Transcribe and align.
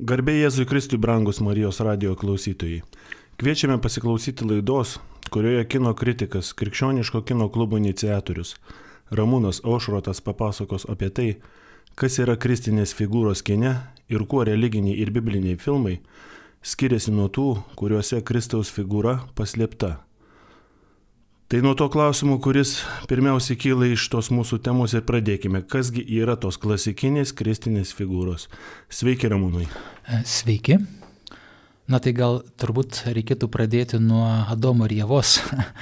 Garbė 0.00 0.32
Jėzui 0.32 0.64
Kristui, 0.64 0.96
brangus 0.96 1.42
Marijos 1.44 1.76
radio 1.84 2.14
klausytojai. 2.16 2.78
Kviečiame 3.36 3.74
pasiklausyti 3.84 4.46
laidos, 4.48 4.94
kurioje 5.28 5.66
kino 5.68 5.92
kritikas, 5.92 6.54
krikščioniško 6.56 7.20
kino 7.28 7.50
klubo 7.52 7.76
iniciatorius 7.76 8.54
Ramūnas 9.12 9.60
Aušrotas 9.60 10.22
papasakos 10.24 10.88
apie 10.88 11.10
tai, 11.12 11.28
kas 12.00 12.16
yra 12.24 12.38
kristinės 12.40 12.96
figūros 12.96 13.44
kine 13.44 13.74
ir 14.08 14.24
kuo 14.24 14.40
religiniai 14.48 14.96
ir 15.04 15.12
bibliniai 15.12 15.60
filmai 15.60 15.98
skiriasi 16.64 17.12
nuo 17.12 17.28
tų, 17.28 17.50
kuriuose 17.76 18.22
Kristaus 18.24 18.72
figūra 18.72 19.18
paslėpta. 19.36 19.98
Tai 21.50 21.58
nuo 21.62 21.74
to 21.74 21.88
klausimo, 21.90 22.36
kuris 22.38 22.76
pirmiausiai 23.10 23.56
kyla 23.58 23.88
iš 23.90 24.04
tos 24.12 24.28
mūsų 24.30 24.60
temos 24.62 24.92
ir 24.94 25.00
pradėkime. 25.02 25.64
Kasgi 25.66 26.04
yra 26.20 26.36
tos 26.38 26.54
klasikinės 26.62 27.32
kristinės 27.34 27.90
figūros? 27.98 28.44
Sveiki, 28.86 29.26
Ramūnai. 29.32 29.64
E, 29.66 30.20
sveiki. 30.30 30.76
Na 31.90 31.98
tai 31.98 32.12
gal 32.14 32.38
turbūt 32.54 33.00
reikėtų 33.16 33.50
pradėti 33.50 33.98
nuo 33.98 34.28
Adomo 34.54 34.86
ir 34.86 34.94
Jėvos. 35.00 35.40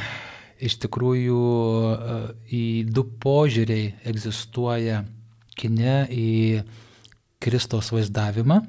iš 0.70 0.78
tikrųjų, 0.86 1.36
e, 1.36 2.18
į 2.48 2.64
du 2.88 3.04
požiūriai 3.20 3.92
egzistuoja 4.08 5.02
kine 5.52 6.00
į 6.08 6.64
Kristaus 7.44 7.92
vaizdavimą. 7.92 8.62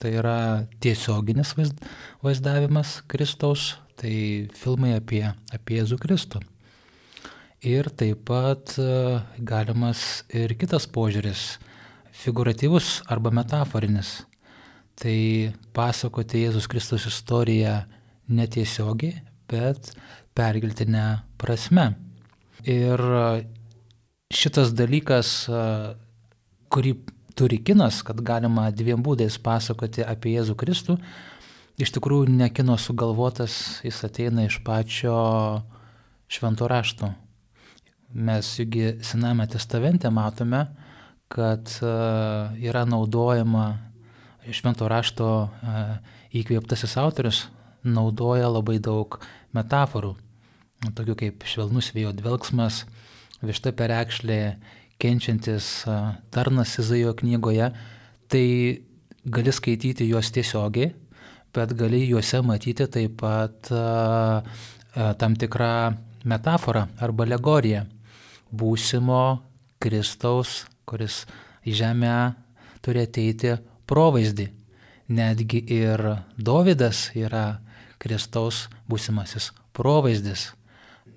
Tai 0.00 0.16
yra 0.24 0.40
tiesioginis 0.80 1.52
vaizdavimas 2.24 3.02
Kristaus 3.12 3.74
Tai 4.00 4.16
filmai 4.58 4.96
apie, 4.98 5.22
apie 5.54 5.78
Jėzų 5.78 5.98
Kristų. 6.02 6.40
Ir 7.64 7.88
taip 7.96 8.26
pat 8.28 8.74
e, 8.76 8.86
galimas 9.40 10.24
ir 10.28 10.52
kitas 10.60 10.84
požiūris- 10.90 11.56
figuratyvus 12.22 13.02
arba 13.08 13.30
metaforinis. 13.30 14.24
Tai 15.00 15.54
pasakoti 15.72 16.44
Jėzus 16.44 16.68
Kristus 16.68 17.06
istoriją 17.06 17.84
netiesiogiai, 18.28 19.22
bet 19.48 19.94
pergiltinę 20.34 21.22
prasme. 21.38 21.94
Ir 22.64 23.00
šitas 24.30 24.74
dalykas, 24.76 25.48
e, 25.48 25.96
kurį 26.68 26.94
turi 27.34 27.58
kinas, 27.64 28.02
kad 28.06 28.20
galima 28.22 28.70
dviem 28.70 29.02
būdais 29.02 29.38
pasakoti 29.42 30.04
apie 30.06 30.36
Jėzų 30.36 30.54
Kristų, 30.58 30.98
iš 31.80 31.92
tikrųjų 31.94 32.30
ne 32.30 32.48
kino 32.54 32.76
sugalvotas, 32.78 33.80
jis 33.86 34.02
ateina 34.06 34.46
iš 34.46 34.60
pačio 34.66 35.16
švento 36.30 36.68
rašto. 36.70 37.10
Mes 38.14 38.52
juk 38.60 38.76
Sename 39.02 39.46
testamente 39.50 40.10
matome, 40.10 40.68
kad 41.28 41.66
e, 41.82 41.94
yra 42.62 42.84
naudojama 42.86 43.66
švento 44.54 44.86
rašto 44.88 45.28
e, 45.42 45.82
įkvėptasis 46.38 46.94
autorius 47.00 47.46
naudoja 47.84 48.46
labai 48.48 48.78
daug 48.78 49.18
metaforų, 49.56 50.14
tokių 50.94 51.16
kaip 51.18 51.46
švelnus 51.48 51.90
vėjo 51.96 52.12
dvelgsmas, 52.14 52.84
višta 53.42 53.74
perekšlė, 53.74 54.40
kenčiantis 55.02 55.70
e, 55.90 55.98
tarnas 56.30 56.78
Izaijo 56.78 57.16
knygoje, 57.18 57.72
tai 58.30 58.46
gali 59.24 59.52
skaityti 59.52 60.06
juos 60.06 60.30
tiesiogiai 60.30 60.92
bet 61.54 61.74
gali 61.78 62.02
juose 62.08 62.42
matyti 62.42 62.86
taip 62.90 63.20
pat 63.22 63.70
tam 65.18 65.36
tikrą 65.38 65.74
metaforą 66.24 66.86
arba 67.02 67.26
alegoriją 67.26 67.84
būsimo 68.54 69.22
Kristaus, 69.82 70.64
kuris 70.86 71.24
į 71.66 71.74
žemę 71.80 72.16
turi 72.84 73.04
ateiti 73.04 73.56
provaizdį. 73.88 74.46
Netgi 75.14 75.60
ir 75.76 76.00
Dovydas 76.40 77.10
yra 77.18 77.58
Kristaus 78.00 78.68
būsimasis 78.88 79.50
provaizdis. 79.76 80.52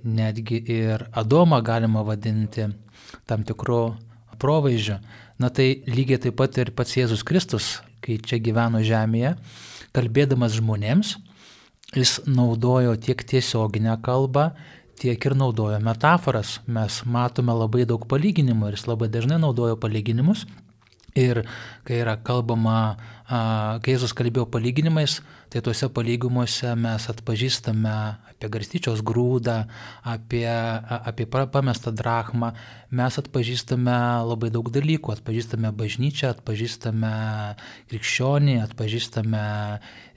Netgi 0.04 0.60
ir 0.72 1.08
Adomą 1.16 1.62
galima 1.64 2.04
vadinti 2.04 2.68
tam 3.28 3.46
tikru 3.48 3.96
provaizdžiu. 4.40 5.00
Na 5.40 5.50
tai 5.54 5.84
lygiai 5.88 6.20
taip 6.22 6.36
pat 6.40 6.58
ir 6.58 6.74
pats 6.76 6.98
Jėzus 6.98 7.24
Kristus, 7.24 7.78
kai 8.02 8.18
čia 8.18 8.40
gyveno 8.42 8.82
žemėje, 8.84 9.36
kalbėdamas 9.98 10.54
žmonėms, 10.60 11.16
jis 11.98 12.20
naudojo 12.30 12.94
tiek 13.02 13.24
tiesioginę 13.26 13.98
kalbą, 14.06 14.52
tiek 15.02 15.26
ir 15.26 15.36
naudojo 15.38 15.80
metaforas. 15.82 16.60
Mes 16.68 17.02
matome 17.06 17.56
labai 17.58 17.86
daug 17.90 18.06
palyginimų 18.10 18.70
ir 18.72 18.78
jis 18.78 18.88
labai 18.90 19.10
dažnai 19.14 19.42
naudojo 19.42 19.78
palyginimus. 19.82 20.46
Ir 21.18 21.42
kai 21.88 22.02
yra 22.04 22.14
kalbama, 22.22 22.98
kai 23.28 23.96
Jėzus 23.96 24.14
kalbėjo 24.18 24.46
palyginimais, 24.54 25.18
tai 25.50 25.64
tuose 25.66 25.88
palyginimuose 25.90 26.76
mes 26.78 27.08
atpažįstame 27.10 27.94
apie 28.38 28.50
garstyčios 28.54 29.02
grūdą, 29.02 29.64
apie, 30.06 30.46
apie 30.46 31.26
pamestą 31.26 31.94
drachmą, 31.98 32.52
mes 32.94 33.18
atpažįstame 33.18 33.96
labai 34.30 34.52
daug 34.54 34.70
dalykų, 34.70 35.16
atpažįstame 35.16 35.72
bažnyčią, 35.80 36.36
atpažįstame 36.36 37.14
krikščionį, 37.90 38.60
atpažįstame 38.68 39.46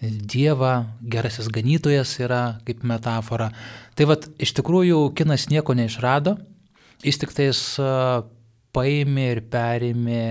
Dievą, 0.01 0.75
gerasis 1.13 1.49
ganytojas 1.53 2.13
yra 2.21 2.43
kaip 2.67 2.85
metafora. 2.89 3.51
Tai 3.97 4.11
vad, 4.13 4.29
iš 4.41 4.53
tikrųjų, 4.59 5.01
kinas 5.17 5.49
nieko 5.53 5.77
neišrado, 5.77 6.37
jis 7.05 7.21
tik 7.21 7.33
tais 7.37 7.63
paėmė 8.77 9.27
ir 9.35 9.43
perėmė 9.51 10.27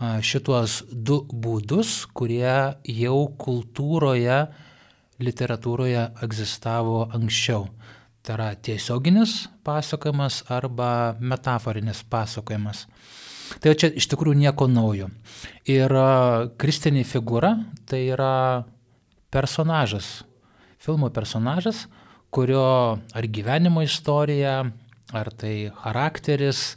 šituos 0.00 0.80
du 0.90 1.20
būdus, 1.28 2.06
kurie 2.16 2.76
jau 2.88 3.18
kultūroje, 3.40 4.40
literatūroje 5.20 6.06
egzistavo 6.24 7.04
anksčiau. 7.12 7.68
Tai 8.24 8.36
yra 8.36 8.50
tiesioginis 8.56 9.48
pasakojimas 9.64 10.42
arba 10.52 11.16
metaforinis 11.20 12.02
pasakojimas. 12.08 12.86
Tai 13.60 13.72
čia 13.74 13.90
iš 13.96 14.06
tikrųjų 14.12 14.38
nieko 14.44 14.68
naujo. 14.70 15.08
Ir 15.68 15.92
kristinė 16.60 17.02
figūra 17.08 17.56
tai 17.90 18.04
yra 18.12 18.64
personažas, 19.32 20.22
filmo 20.78 21.10
personažas, 21.10 21.86
kurio 22.30 23.00
ar 23.00 23.26
gyvenimo 23.26 23.82
istorija, 23.82 24.62
ar 25.12 25.30
tai 25.34 25.72
charakteris, 25.82 26.76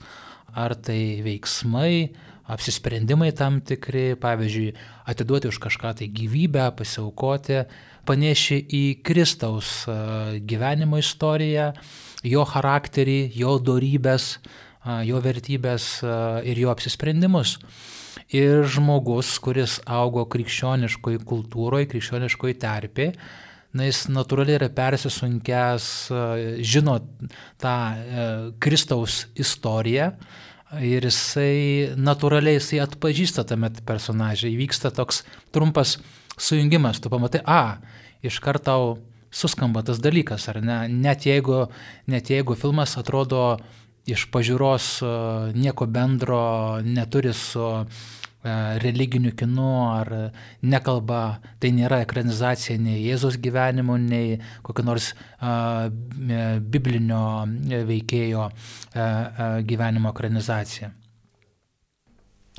ar 0.53 0.73
tai 0.75 1.21
veiksmai, 1.25 2.13
apsisprendimai 2.53 3.31
tam 3.35 3.59
tikri, 3.65 4.13
pavyzdžiui, 4.21 4.73
atiduoti 5.09 5.49
už 5.49 5.59
kažką 5.63 5.93
tai 5.99 6.09
gyvybę, 6.13 6.69
pasiaukoti, 6.77 7.63
paneši 8.07 8.59
į 8.63 8.83
Kristaus 9.05 9.83
gyvenimo 10.47 10.99
istoriją, 11.01 11.71
jo 12.27 12.43
charakterį, 12.47 13.19
jo 13.35 13.57
darybės, 13.63 14.37
jo 15.07 15.23
vertybės 15.23 15.87
ir 16.47 16.63
jo 16.65 16.71
apsisprendimus. 16.73 17.57
Ir 18.33 18.63
žmogus, 18.69 19.35
kuris 19.41 19.79
augo 19.89 20.23
krikščioniškoje 20.31 21.21
kultūroje, 21.27 21.89
krikščioniškoje 21.91 22.55
terpėje, 22.61 23.13
na, 23.73 23.87
jis 23.87 24.05
natūraliai 24.13 24.59
yra 24.59 24.69
persisunkęs, 24.73 25.85
žino 26.61 26.99
tą 27.61 27.75
Kristaus 28.61 29.23
istoriją, 29.39 30.11
ir 30.81 31.05
jisai 31.07 31.93
natūraliai 31.99 32.57
jisai 32.57 32.81
atpažįsta 32.85 33.45
tame 33.49 33.69
personaže. 33.85 34.49
Įvyksta 34.49 34.93
toks 34.95 35.23
trumpas 35.53 35.97
sujungimas, 36.37 37.01
tu 37.03 37.11
pamatai, 37.13 37.43
a, 37.45 37.77
iš 38.25 38.39
karto 38.43 38.97
suskamba 39.33 39.83
tas 39.85 40.01
dalykas, 40.01 40.47
ar 40.49 40.61
ne? 40.63 40.79
Net 40.89 41.27
jeigu, 41.27 41.67
net 42.07 42.29
jeigu 42.33 42.57
filmas 42.57 42.97
atrodo 43.01 43.59
iš 44.09 44.27
pažiūros 44.33 44.97
nieko 45.55 45.87
bendro 45.87 46.43
neturi 46.83 47.31
su 47.37 47.63
E, 47.65 48.22
religiniu 48.83 49.31
kinu 49.35 49.69
ar 49.87 50.09
nekalba, 50.61 51.39
tai 51.59 51.71
nėra 51.75 52.01
ekranizacija 52.03 52.77
nei 52.81 53.03
Jėzos 53.05 53.37
gyvenimo, 53.39 53.95
nei 53.97 54.39
kokio 54.65 54.83
nors 54.83 55.13
a, 55.39 55.87
e, 55.87 56.41
biblinio 56.59 57.23
veikėjo 57.87 58.49
a, 58.49 58.51
a, 59.03 59.47
gyvenimo 59.63 60.11
ekranizacija. 60.11 60.91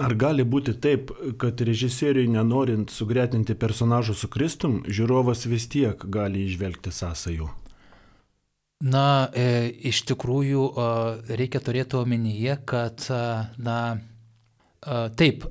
Ar 0.03 0.14
gali 0.19 0.43
būti 0.43 0.73
taip, 0.82 1.12
kad 1.38 1.61
režisieriui 1.62 2.26
nenorint 2.32 2.91
sugretinti 2.91 3.55
personažų 3.55 4.17
su 4.19 4.31
Kristum, 4.32 4.81
žiūrovas 4.91 5.47
vis 5.47 5.69
tiek 5.70 6.00
gali 6.11 6.49
išvelgti 6.49 6.91
sąsajų? 6.91 7.47
Na, 8.85 9.31
e, 9.31 9.70
iš 9.87 10.03
tikrųjų 10.11 10.64
e, 10.67 10.88
reikia 11.38 11.62
turėti 11.62 11.97
omenyje, 12.00 12.59
kad, 12.67 13.06
na, 13.56 13.79
e, 13.94 14.13
taip, 15.17 15.45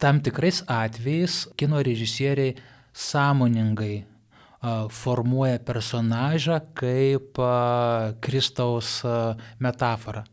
tam 0.00 0.20
tikrais 0.24 0.62
atvejais 0.66 1.46
kino 1.56 1.82
režisieriai 1.84 2.56
sąmoningai 2.96 4.06
formuoja 4.92 5.58
personažą 5.64 6.60
kaip 6.76 7.38
Kristaus 8.20 9.02
metaforą. 9.60 10.24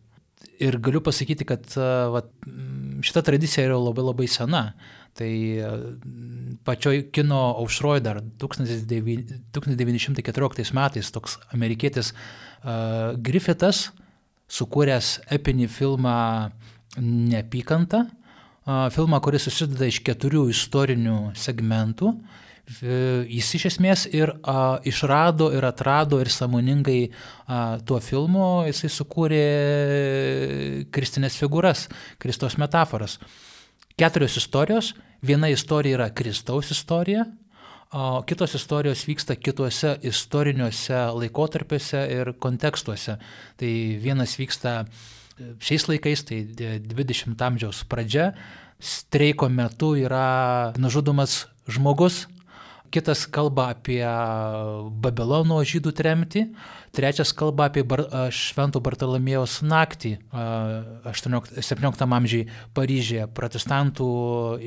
Ir 0.58 0.80
galiu 0.82 1.02
pasakyti, 1.06 1.46
kad 1.46 1.78
vat, 2.12 2.26
šita 3.06 3.22
tradicija 3.24 3.66
yra 3.70 3.78
labai 3.80 4.04
labai 4.04 4.28
sena. 4.28 4.74
Tai 5.18 5.32
pačioj 6.66 7.12
kino 7.14 7.56
aušroje 7.62 8.02
dar 8.06 8.22
1914 8.42 10.74
metais 10.78 11.12
toks 11.14 11.38
amerikietis 11.56 12.08
uh, 12.14 12.20
Griffithas, 13.18 13.92
sukūręs 14.48 15.18
epinį 15.34 15.68
filmą 15.72 16.52
Neapykanta, 16.98 18.06
filmą, 18.92 19.20
kuris 19.24 19.48
susideda 19.48 19.88
iš 19.88 20.02
keturių 20.06 20.48
istorinių 20.52 21.18
segmentų. 21.38 22.12
Jis 22.68 23.54
iš 23.56 23.66
esmės 23.70 24.02
ir 24.12 24.34
a, 24.44 24.80
išrado 24.84 25.48
ir 25.56 25.64
atrado 25.64 26.20
ir 26.20 26.28
samoningai 26.28 27.00
a, 27.08 27.78
tuo 27.80 28.02
filmu 28.04 28.66
jisai 28.68 28.90
sukūrė 28.92 29.44
kristinės 30.92 31.40
figūras, 31.40 31.86
Kristos 32.20 32.58
metaforas. 32.60 33.22
Keturios 33.98 34.36
istorijos, 34.42 34.92
viena 35.24 35.48
istorija 35.48 35.96
yra 35.96 36.10
Kristaus 36.12 36.74
istorija, 36.76 37.24
o 37.96 38.20
kitos 38.28 38.58
istorijos 38.60 39.06
vyksta 39.08 39.38
kituose 39.40 39.96
istoriniuose 40.04 41.06
laikotarpiuose 41.22 42.04
ir 42.18 42.34
kontekstuose. 42.36 43.16
Tai 43.56 43.72
vienas 44.04 44.36
vyksta 44.36 44.82
šiais 45.64 45.88
laikais, 45.90 46.24
tai 46.28 46.42
20 46.48 47.44
amžiaus 47.50 47.84
pradžia, 47.90 48.32
streiko 48.80 49.50
metu 49.50 49.96
yra 49.98 50.74
nužudomas 50.78 51.46
žmogus, 51.70 52.26
kitas 52.94 53.26
kalba 53.28 53.72
apie 53.74 54.02
Babilono 55.04 55.60
žydų 55.68 55.92
tremtį, 55.98 56.44
trečias 56.96 57.34
kalba 57.36 57.68
apie 57.68 57.84
bar, 57.88 58.06
Šventų 58.34 58.82
Bartolomėjaus 58.86 59.60
naktį 59.68 60.16
18, 60.32 61.60
17 61.60 62.08
amžiai 62.08 62.48
Paryžėje, 62.78 63.28
protestantų 63.36 64.08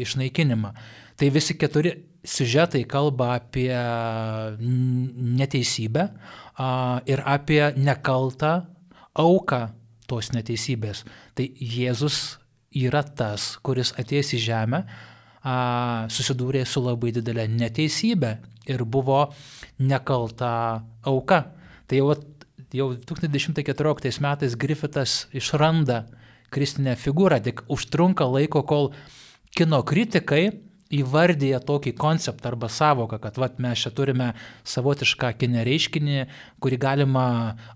išnaikinimą. 0.04 0.74
Tai 1.20 1.32
visi 1.32 1.56
keturi 1.56 1.96
siužetai 2.24 2.84
kalba 2.88 3.34
apie 3.38 3.72
neteisybę 5.40 6.08
ir 7.08 7.22
apie 7.24 7.62
nekaltą 7.80 8.54
auką 9.16 9.62
tos 10.10 10.32
neteisybės. 10.34 11.04
Tai 11.38 11.46
Jėzus 11.46 12.40
yra 12.76 13.02
tas, 13.02 13.54
kuris 13.66 13.94
atėjęs 13.98 14.34
į 14.36 14.42
žemę, 14.46 14.82
a, 15.42 15.54
susidūrė 16.12 16.64
su 16.66 16.82
labai 16.84 17.14
didelė 17.16 17.46
neteisybė 17.50 18.34
ir 18.70 18.84
buvo 18.84 19.28
nekalta 19.78 20.52
auka. 21.06 21.44
Tai 21.90 22.00
jau, 22.02 22.14
jau 22.76 22.88
1914 22.94 24.22
metais 24.22 24.56
Griffithas 24.58 25.24
išranda 25.34 26.04
kristinę 26.50 26.96
figūrą, 26.98 27.40
tik 27.42 27.62
užtrunka 27.70 28.26
laiko, 28.26 28.62
kol 28.66 28.90
kino 29.54 29.82
kritikai 29.86 30.50
įvardyja 30.90 31.60
tokį 31.62 31.92
konceptą 31.98 32.50
arba 32.50 32.68
savoką, 32.72 33.20
kad 33.22 33.38
vat, 33.38 33.58
mes 33.62 33.84
čia 33.84 33.92
turime 33.94 34.32
savotišką 34.66 35.32
kinę 35.38 35.62
reiškinį, 35.66 36.18
kurį 36.62 36.78
galima 36.82 37.26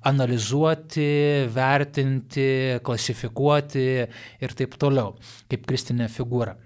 analizuoti, 0.06 1.46
vertinti, 1.54 2.48
klasifikuoti 2.86 3.86
ir 4.42 4.56
taip 4.58 4.74
toliau, 4.80 5.14
kaip 5.50 5.66
kristinė 5.70 6.10
figūra. 6.12 6.56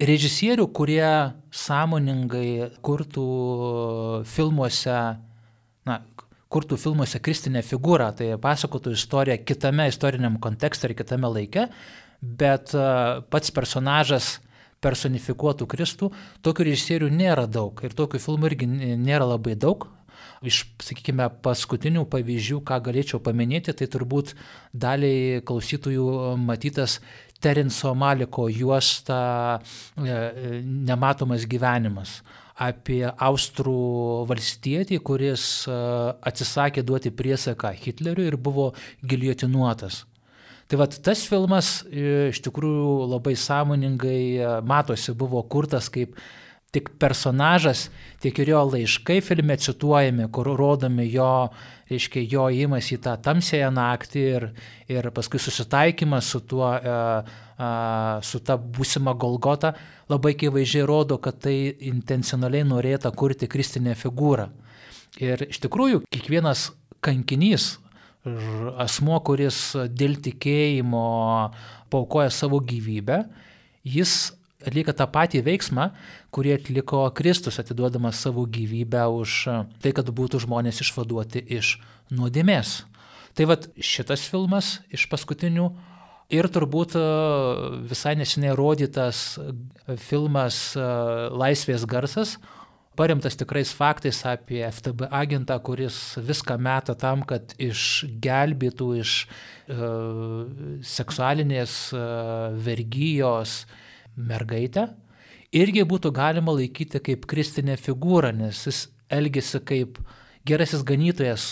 Režisierių, 0.00 0.64
kurie 0.72 1.04
sąmoningai 1.52 2.70
kurtų 2.80 3.24
filmuose, 4.24 4.98
na, 5.84 6.00
kurtų 6.50 6.78
filmuose 6.80 7.20
kristinę 7.20 7.60
figūrą, 7.62 8.08
tai 8.16 8.32
pasakotų 8.40 8.96
istoriją 8.96 9.42
kitame 9.44 9.90
istoriniam 9.92 10.40
kontekste 10.40 10.88
ir 10.88 10.96
kitame 10.96 11.28
laike, 11.28 11.68
bet 12.20 12.72
pats 13.28 13.52
personažas 13.52 14.38
personifikuotų 14.84 15.68
Kristų, 15.70 16.10
tokių 16.44 16.68
režisierių 16.70 17.08
nėra 17.12 17.46
daug 17.46 17.80
ir 17.84 17.96
tokių 17.96 18.20
filmų 18.22 18.52
irgi 18.52 18.68
nėra 19.00 19.28
labai 19.34 19.56
daug. 19.56 19.88
Iš, 20.44 20.62
sakykime, 20.80 21.26
paskutinių 21.44 22.06
pavyzdžių, 22.08 22.62
ką 22.64 22.78
galėčiau 22.86 23.20
paminėti, 23.24 23.74
tai 23.76 23.88
turbūt 23.92 24.32
daliai 24.72 25.42
klausytojų 25.44 26.36
matytas 26.40 26.98
Terenso 27.40 27.94
Maliko 27.94 28.48
juosta 28.48 29.60
e, 29.60 30.08
e, 30.08 30.60
Nematomas 30.64 31.46
gyvenimas 31.48 32.20
apie 32.60 33.06
austrų 33.08 34.26
valstietį, 34.28 35.00
kuris 35.04 35.44
e, 35.64 35.76
atsisakė 36.28 36.84
duoti 36.84 37.12
priesaką 37.16 37.72
Hitleriui 37.76 38.28
ir 38.28 38.36
buvo 38.36 38.70
giliotinuotas. 39.00 40.04
Tai 40.70 40.78
vad 40.78 40.94
tas 41.02 41.24
filmas 41.26 41.80
iš 41.90 42.38
tikrųjų 42.46 43.08
labai 43.10 43.34
sąmoningai 43.34 44.60
matosi 44.62 45.16
buvo 45.18 45.42
kurtas 45.50 45.90
kaip 45.90 46.14
tik 46.70 46.92
personažas, 47.02 47.88
tiek 48.22 48.36
ir 48.38 48.52
jo 48.52 48.60
laiškai 48.68 49.18
filme 49.26 49.56
cituojami, 49.58 50.28
kur 50.30 50.52
rodomi 50.58 51.08
jo 51.10 51.50
reiškia, 51.90 52.22
jo 52.30 52.46
įimas 52.54 52.92
į 52.94 53.00
tą 53.02 53.16
tamsėją 53.24 53.72
naktį 53.74 54.22
ir, 54.36 54.46
ir 54.90 55.10
paskui 55.14 55.40
susitaikymas 55.42 56.30
su 56.30 56.42
tuo, 56.46 56.70
e, 56.78 56.94
e, 57.58 57.70
su 58.26 58.42
ta 58.46 58.54
būsima 58.54 59.16
Golgota, 59.18 59.74
labai 60.10 60.36
akivaizdžiai 60.36 60.86
rodo, 60.86 61.18
kad 61.18 61.42
tai 61.42 61.56
intencionaliai 61.90 62.68
norėta 62.70 63.10
kurti 63.10 63.50
kristinę 63.50 63.96
figūrą. 63.98 64.46
Ir 65.18 65.42
iš 65.50 65.58
tikrųjų, 65.66 66.04
kiekvienas 66.14 66.68
kankinys, 67.02 67.79
asmo, 68.80 69.16
kuris 69.24 69.72
dėl 69.88 70.18
tikėjimo 70.20 71.06
paukoja 71.92 72.30
savo 72.34 72.60
gyvybę, 72.60 73.24
jis 73.84 74.32
atlieka 74.66 74.92
tą 74.92 75.06
patį 75.08 75.40
veiksmą, 75.46 75.88
kurį 76.34 76.58
atliko 76.58 77.06
Kristus, 77.16 77.58
atiduodamas 77.62 78.20
savo 78.20 78.44
gyvybę 78.44 79.06
už 79.22 79.36
tai, 79.80 79.94
kad 79.96 80.10
būtų 80.12 80.42
žmonės 80.44 80.82
išvaduoti 80.84 81.42
iš 81.48 81.78
nuodėmės. 82.12 82.82
Tai 83.34 83.46
vad 83.48 83.70
šitas 83.78 84.26
filmas 84.28 84.80
iš 84.92 85.06
paskutinių 85.08 85.70
ir 86.34 86.48
turbūt 86.50 86.96
e, 86.98 87.02
visai 87.90 88.16
nesiniai 88.18 88.56
rodytas 88.58 89.38
filmas 90.02 90.74
e, 90.76 90.82
Laisvės 91.30 91.86
garsas, 91.88 92.36
paremtas 93.00 93.38
tikrais 93.40 93.72
faktais 93.72 94.18
apie 94.28 94.60
FTB 94.66 95.08
agentą, 95.08 95.56
kuris 95.64 96.18
viską 96.20 96.58
meta 96.60 96.92
tam, 96.98 97.22
kad 97.24 97.54
išgelbėtų 97.56 98.88
iš 99.00 99.14
uh, 99.24 100.42
seksualinės 100.84 101.76
uh, 101.96 102.52
vergyjos, 102.68 103.62
mergaitę, 104.20 104.90
irgi 105.56 105.86
būtų 105.88 106.12
galima 106.12 106.52
laikyti 106.58 107.00
kaip 107.08 107.24
kristinę 107.30 107.78
figūrą, 107.80 108.34
nes 108.36 108.66
jis 108.68 108.84
elgesi 109.08 109.62
kaip 109.64 109.96
gerasis 110.44 110.84
ganytojas, 110.84 111.48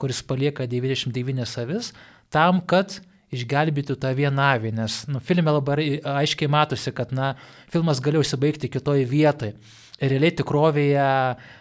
kuris 0.00 0.22
palieka 0.24 0.64
99 0.70 1.58
avis, 1.60 1.92
tam, 2.32 2.62
kad 2.64 3.02
išgelbėtų 3.36 3.98
tą 4.00 4.12
vieną 4.16 4.52
avį, 4.56 4.72
nes 4.80 5.02
nu, 5.10 5.20
filme 5.20 5.52
labai 5.52 5.98
aiškiai 6.00 6.48
matosi, 6.52 6.92
kad 6.94 7.12
na, 7.12 7.34
filmas 7.72 8.00
galėjo 8.00 8.24
užsibaigti 8.24 8.70
kitoje 8.72 9.04
vietoje. 9.10 9.56
Realiai 9.96 10.34
tikrovėje 10.36 11.06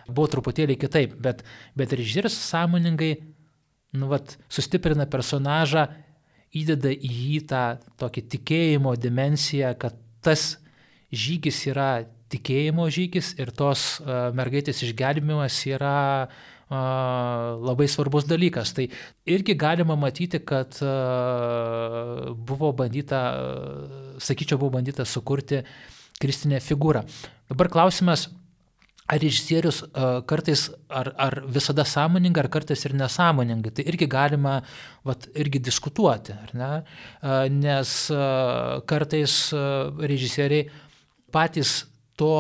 buvo 0.09 0.27
truputėlį 0.33 0.75
kitaip, 0.79 1.13
bet, 1.23 1.45
bet 1.77 1.93
režisierius 1.95 2.35
sąmoningai 2.49 3.13
nu, 3.95 4.09
vat, 4.11 4.35
sustiprina 4.51 5.07
personažą, 5.07 5.87
įdeda 6.55 6.91
į 6.91 7.11
jį 7.11 7.39
tą 7.49 7.63
tokį 7.99 8.25
tikėjimo 8.35 8.95
dimensiją, 8.99 9.73
kad 9.79 9.95
tas 10.23 10.55
žygis 11.15 11.61
yra 11.71 12.05
tikėjimo 12.33 12.87
žygis 12.91 13.33
ir 13.39 13.51
tos 13.55 13.99
uh, 14.01 14.31
mergaitės 14.35 14.81
išgelbėjimas 14.83 15.57
yra 15.69 15.97
uh, 16.25 16.75
labai 17.61 17.87
svarbus 17.91 18.27
dalykas. 18.27 18.73
Tai 18.75 18.87
irgi 19.29 19.55
galima 19.59 19.97
matyti, 19.99 20.41
kad 20.43 20.79
uh, 20.83 22.31
buvo 22.35 22.71
bandyta, 22.75 23.21
uh, 23.31 24.15
sakyčiau, 24.19 24.59
buvo 24.61 24.77
bandyta 24.79 25.05
sukurti 25.07 25.63
kristinę 26.21 26.61
figūrą. 26.63 27.03
Dabar 27.51 27.69
klausimas, 27.73 28.27
ar 29.05 29.21
režisierius 29.21 29.83
uh, 29.83 30.21
kartais, 30.25 30.67
ar, 30.89 31.11
ar 31.21 31.43
visada 31.53 31.85
sąmoningai, 31.85 32.45
ar 32.45 32.49
kartais 32.49 32.85
ir 32.87 32.95
nesąmoningai. 32.97 33.73
Tai 33.77 33.85
irgi 33.85 34.07
galima 34.09 34.55
vat, 35.05 35.27
irgi 35.37 35.61
diskutuoti, 35.61 36.33
ne? 36.57 36.71
uh, 36.81 37.45
nes 37.53 37.93
uh, 38.13 38.81
kartais 38.89 39.37
režisieriai 40.01 40.69
patys 41.33 41.83
to 42.17 42.33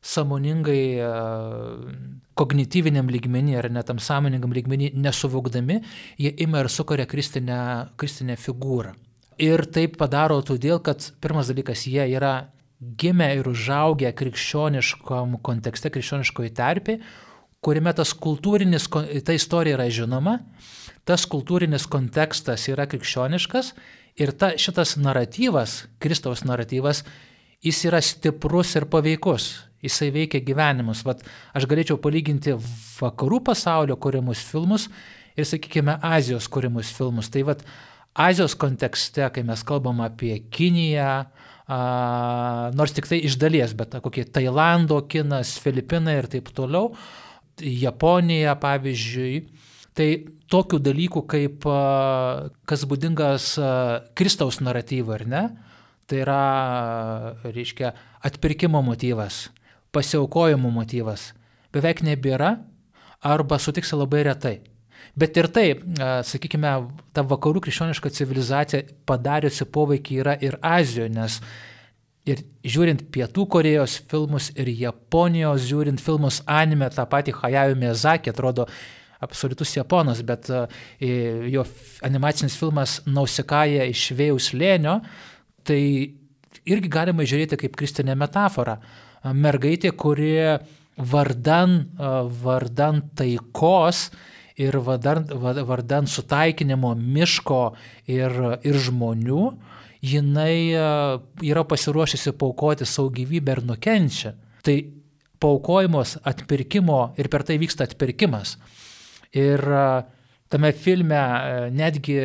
sąmoningai 0.00 0.84
uh, 1.02 2.20
kognityviniam 2.40 3.10
lygmenį 3.10 3.58
ar 3.60 3.68
net 3.72 3.90
tam 3.90 3.98
sąmoningam 4.00 4.54
lygmenį 4.56 4.94
nesuvokdami, 4.96 5.80
jie 6.20 6.32
ima 6.44 6.62
ir 6.62 6.70
sukuria 6.72 7.08
kristinę, 7.10 7.60
kristinę 8.00 8.38
figūrą. 8.40 8.94
Ir 9.40 9.64
taip 9.72 9.96
padaro 10.00 10.38
todėl, 10.44 10.80
kad 10.84 11.04
pirmas 11.20 11.48
dalykas, 11.50 11.86
jie 11.88 12.04
yra 12.12 12.50
gimę 12.80 13.28
ir 13.36 13.48
užaugę 13.50 14.12
krikščioniškom 14.16 15.38
kontekste, 15.44 15.92
krikščioniškoje 15.92 16.52
terpėje, 16.56 17.00
kuriame 17.60 17.92
tas 17.92 18.14
kultūrinis, 18.16 18.88
ta 19.24 19.36
istorija 19.36 19.76
yra 19.76 19.88
žinoma, 19.92 20.38
tas 21.04 21.26
kultūrinis 21.28 21.84
kontekstas 21.90 22.68
yra 22.72 22.86
krikščioniškas 22.88 23.74
Ir 24.20 24.32
ta, 24.36 24.52
šitas 24.58 24.96
naratyvas, 25.00 25.84
Kristaus 26.02 26.42
naratyvas, 26.44 27.04
jis 27.64 27.84
yra 27.88 28.02
stiprus 28.04 28.74
ir 28.76 28.88
paveikus. 28.90 29.52
Jisai 29.80 30.10
veikia 30.12 30.42
gyvenimus. 30.44 31.00
Vat 31.08 31.22
aš 31.56 31.64
galėčiau 31.70 31.96
palyginti 32.02 32.52
vakarų 32.98 33.38
pasaulio 33.46 33.96
kūrimus 33.96 34.42
filmus 34.44 34.90
ir, 35.32 35.46
sakykime, 35.48 35.96
Azijos 36.04 36.50
kūrimus 36.52 36.90
filmus. 36.92 37.30
Tai 37.32 37.46
vat 37.48 37.64
Azijos 38.12 38.58
kontekste, 38.60 39.24
kai 39.32 39.46
mes 39.46 39.64
kalbam 39.64 40.02
apie 40.04 40.34
Kiniją, 40.52 41.30
a, 41.70 42.70
nors 42.74 42.94
tik 42.96 43.06
tai 43.06 43.20
iš 43.26 43.38
dalies, 43.38 43.74
bet 43.78 43.94
kokie 44.02 44.26
Tailando 44.26 44.98
kinas, 45.10 45.54
Filipinai 45.62 46.18
ir 46.18 46.30
taip 46.32 46.50
toliau, 46.56 46.90
Japonija 47.60 48.56
pavyzdžiui, 48.58 49.34
tai 49.94 50.08
tokių 50.50 50.80
dalykų 50.82 51.22
kaip 51.30 51.66
kas 52.66 52.86
būdingas 52.88 53.52
Kristaus 54.18 54.60
naratyvui, 54.64 55.14
ar 55.18 55.26
ne? 55.28 55.42
Tai 56.10 56.22
yra, 56.24 56.40
reiškia, 57.44 57.92
atpirkimo 58.26 58.80
motyvas, 58.82 59.44
pasiaukojimo 59.94 60.72
motyvas. 60.74 61.30
Beveik 61.70 62.02
nebėra 62.02 62.56
arba 63.22 63.60
sutiksi 63.62 63.94
labai 63.94 64.24
retai. 64.26 64.56
Bet 65.18 65.36
ir 65.40 65.48
tai, 65.52 65.66
sakykime, 66.26 66.70
ta 67.16 67.24
vakarų 67.26 67.64
krikščioniška 67.66 68.12
civilizacija 68.14 68.84
padariusi 69.08 69.66
poveikį 69.72 70.20
yra 70.22 70.36
ir 70.40 70.56
Azijoje, 70.62 71.10
nes 71.16 71.40
ir 72.28 72.44
žiūrint 72.62 73.06
Pietų 73.12 73.46
Korejos 73.50 73.98
filmus 74.10 74.50
ir 74.54 74.70
Japonijos 74.70 75.66
žiūrint 75.68 76.02
filmus 76.02 76.40
anime, 76.46 76.90
tą 76.94 77.06
patį 77.10 77.34
Hayao 77.40 77.76
Miyazaki 77.78 78.30
atrodo 78.30 78.68
absoliutus 79.20 79.74
japonas, 79.76 80.22
bet 80.24 80.48
jo 81.00 81.64
animacinis 82.06 82.56
filmas 82.56 83.00
Nausikaja 83.04 83.84
iš 83.90 84.06
vėjus 84.16 84.52
lėnio, 84.56 85.00
tai 85.66 85.80
irgi 86.64 86.92
galima 86.92 87.26
žiūrėti 87.28 87.58
kaip 87.60 87.76
kristinė 87.76 88.16
metafora. 88.16 88.78
Mergaitė, 89.20 89.92
kuri 89.92 90.32
vardan, 90.96 91.82
vardan 92.40 93.02
taikos 93.16 94.08
ir 94.60 94.76
vardan, 94.84 95.26
vardan 95.66 96.08
sutaikinimo 96.10 96.92
miško 96.98 97.62
ir, 98.10 98.36
ir 98.66 98.78
žmonių, 98.86 99.44
jinai 100.04 100.54
yra 101.44 101.64
pasiruošusi 101.68 102.34
paukoti 102.40 102.88
savo 102.88 103.12
gyvybę 103.16 103.56
ir 103.56 103.64
nukenčia. 103.68 104.34
Tai 104.64 104.76
paukojimos 105.40 106.18
atpirkimo 106.28 107.00
ir 107.18 107.30
per 107.32 107.44
tai 107.48 107.56
vyksta 107.60 107.86
atpirkimas. 107.88 108.58
Ir 109.32 109.62
tame 110.50 110.72
filme 110.74 111.20
netgi 111.72 112.18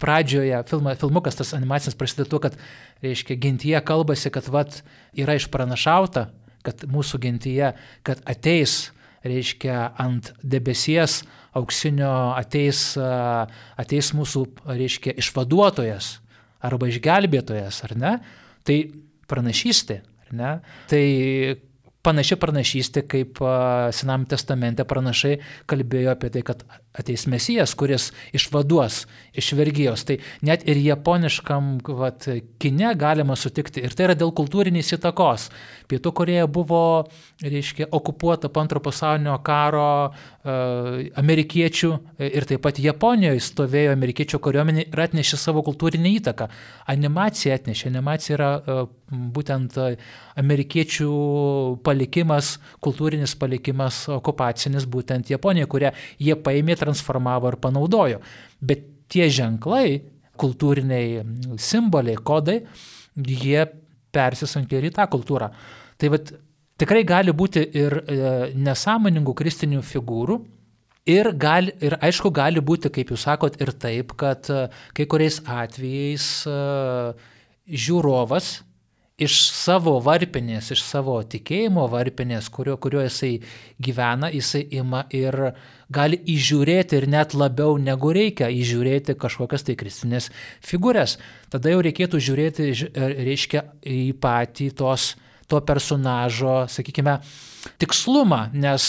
pradžioje, 0.00 0.62
filma, 0.70 0.96
filmukas 0.98 1.38
tas 1.38 1.54
animacinis 1.54 1.98
prasideda 1.98 2.30
tuo, 2.32 2.40
kad, 2.42 2.56
reiškia, 3.04 3.38
gentyje 3.38 3.82
kalbasi, 3.86 4.32
kad 4.34 4.48
vat 4.50 4.80
yra 5.18 5.36
išpranašauta, 5.38 6.28
kad 6.66 6.86
mūsų 6.90 7.20
gentyje, 7.22 7.74
kad 8.06 8.22
ateis, 8.26 8.88
reiškia, 9.26 9.76
ant 9.98 10.32
debesies 10.42 11.22
auksinio 11.58 12.34
ateis, 12.36 12.92
ateis 12.98 14.12
mūsų, 14.16 14.44
reiškia, 14.68 15.16
išvaduotojas 15.22 16.18
arba 16.64 16.90
išgelbėtojas, 16.90 17.82
ar 17.86 17.96
ne? 17.98 18.12
Tai 18.66 18.76
pranašystė, 19.30 20.00
ar 20.26 20.36
ne? 20.38 20.52
Tai 20.90 21.04
panaši 22.06 22.38
pranašystė, 22.40 23.04
kaip 23.10 23.40
Sename 23.94 24.28
testamente 24.30 24.86
pranašai 24.88 25.38
kalbėjo 25.70 26.14
apie 26.14 26.30
tai, 26.34 26.44
kad 26.46 26.64
ateis 26.98 27.26
mesijas, 27.30 27.74
kuris 27.78 28.10
išvaduos 28.36 29.04
iš 29.38 29.52
vergyjos. 29.58 30.04
Tai 30.08 30.18
net 30.46 30.64
ir 30.68 30.80
japoniškam 30.82 31.78
vat, 31.98 32.26
kine 32.58 32.92
galima 32.98 33.36
sutikti. 33.38 33.84
Ir 33.84 33.94
tai 33.96 34.08
yra 34.08 34.18
dėl 34.18 34.32
kultūrinės 34.36 34.94
įtakos. 34.98 35.48
Pietų 35.88 36.12
Koreja 36.12 36.48
buvo, 36.50 36.82
reiškia, 37.40 37.88
okupuota 37.96 38.50
po 38.52 38.60
antro 38.60 38.82
pasaulinio 38.84 39.38
karo 39.46 39.88
e, 40.08 41.08
amerikiečių 41.22 41.92
ir 42.28 42.48
taip 42.50 42.64
pat 42.66 42.80
Japonijoje 42.82 43.40
stovėjo 43.46 43.94
amerikiečių 43.96 44.42
kariuomenė 44.44 44.88
ir 44.90 45.04
atnešė 45.06 45.40
savo 45.40 45.64
kultūrinį 45.66 46.14
įtaką. 46.20 46.50
Animacija 46.92 47.56
atnešė. 47.56 47.88
Animacija 47.92 48.36
yra 48.36 48.50
e, 48.58 48.78
būtent 49.08 49.78
amerikiečių 50.38 51.08
palikimas, 51.86 52.56
kultūrinis 52.84 53.34
palikimas 53.38 54.02
okupacinis 54.12 54.86
būtent 54.88 55.32
Japonijoje, 55.32 55.70
kurią 55.72 55.92
jie 56.20 56.36
paėmė 56.36 56.76
transformavo 56.88 57.52
ir 57.52 57.60
panaudojo. 57.62 58.22
Bet 58.58 58.84
tie 59.12 59.28
ženklai, 59.32 60.00
kultūriniai 60.38 61.22
simboliai, 61.60 62.18
kodai, 62.18 62.60
jie 63.16 63.64
persisankė 64.14 64.78
ir 64.78 64.90
į 64.90 64.94
tą 64.98 65.08
kultūrą. 65.10 65.50
Tai 65.98 66.12
vat, 66.14 66.30
tikrai 66.78 67.02
gali 67.06 67.34
būti 67.34 67.64
ir 67.76 67.98
e, 68.00 68.20
nesąmoningų 68.54 69.34
kristinių 69.38 69.82
figūrų. 69.86 70.38
Ir, 71.08 71.30
gali, 71.40 71.72
ir 71.80 71.96
aišku, 72.04 72.30
gali 72.36 72.60
būti, 72.60 72.90
kaip 72.92 73.14
jūs 73.14 73.24
sakot, 73.24 73.56
ir 73.62 73.72
taip, 73.80 74.12
kad 74.20 74.48
e, 74.52 74.66
kai 74.96 75.08
kuriais 75.10 75.40
atvejais 75.48 76.28
e, 76.48 76.56
žiūrovas 77.68 78.58
iš 79.18 79.38
savo 79.50 79.96
varpinės, 80.02 80.70
iš 80.74 80.82
savo 80.86 81.16
tikėjimo 81.26 81.88
varpinės, 81.90 82.46
kurio, 82.54 82.76
kurio 82.78 83.02
jisai 83.02 83.32
gyvena, 83.82 84.30
jisai 84.30 84.62
ima 84.78 85.02
ir 85.14 85.34
gali 85.90 86.20
įžiūrėti 86.34 87.00
ir 87.00 87.08
net 87.10 87.34
labiau 87.34 87.76
negu 87.82 88.12
reikia 88.14 88.50
įžiūrėti 88.54 89.16
kažkokias 89.18 89.66
tai 89.66 89.74
kristinės 89.80 90.30
figūres. 90.64 91.16
Tada 91.50 91.74
jau 91.74 91.82
reikėtų 91.82 92.22
žiūrėti, 92.28 92.70
reiškia, 92.94 93.64
į 93.82 94.14
patį 94.22 94.70
tos, 94.78 95.10
to 95.50 95.60
personažo, 95.66 96.60
sakykime, 96.70 97.18
tikslumą, 97.82 98.46
nes 98.54 98.88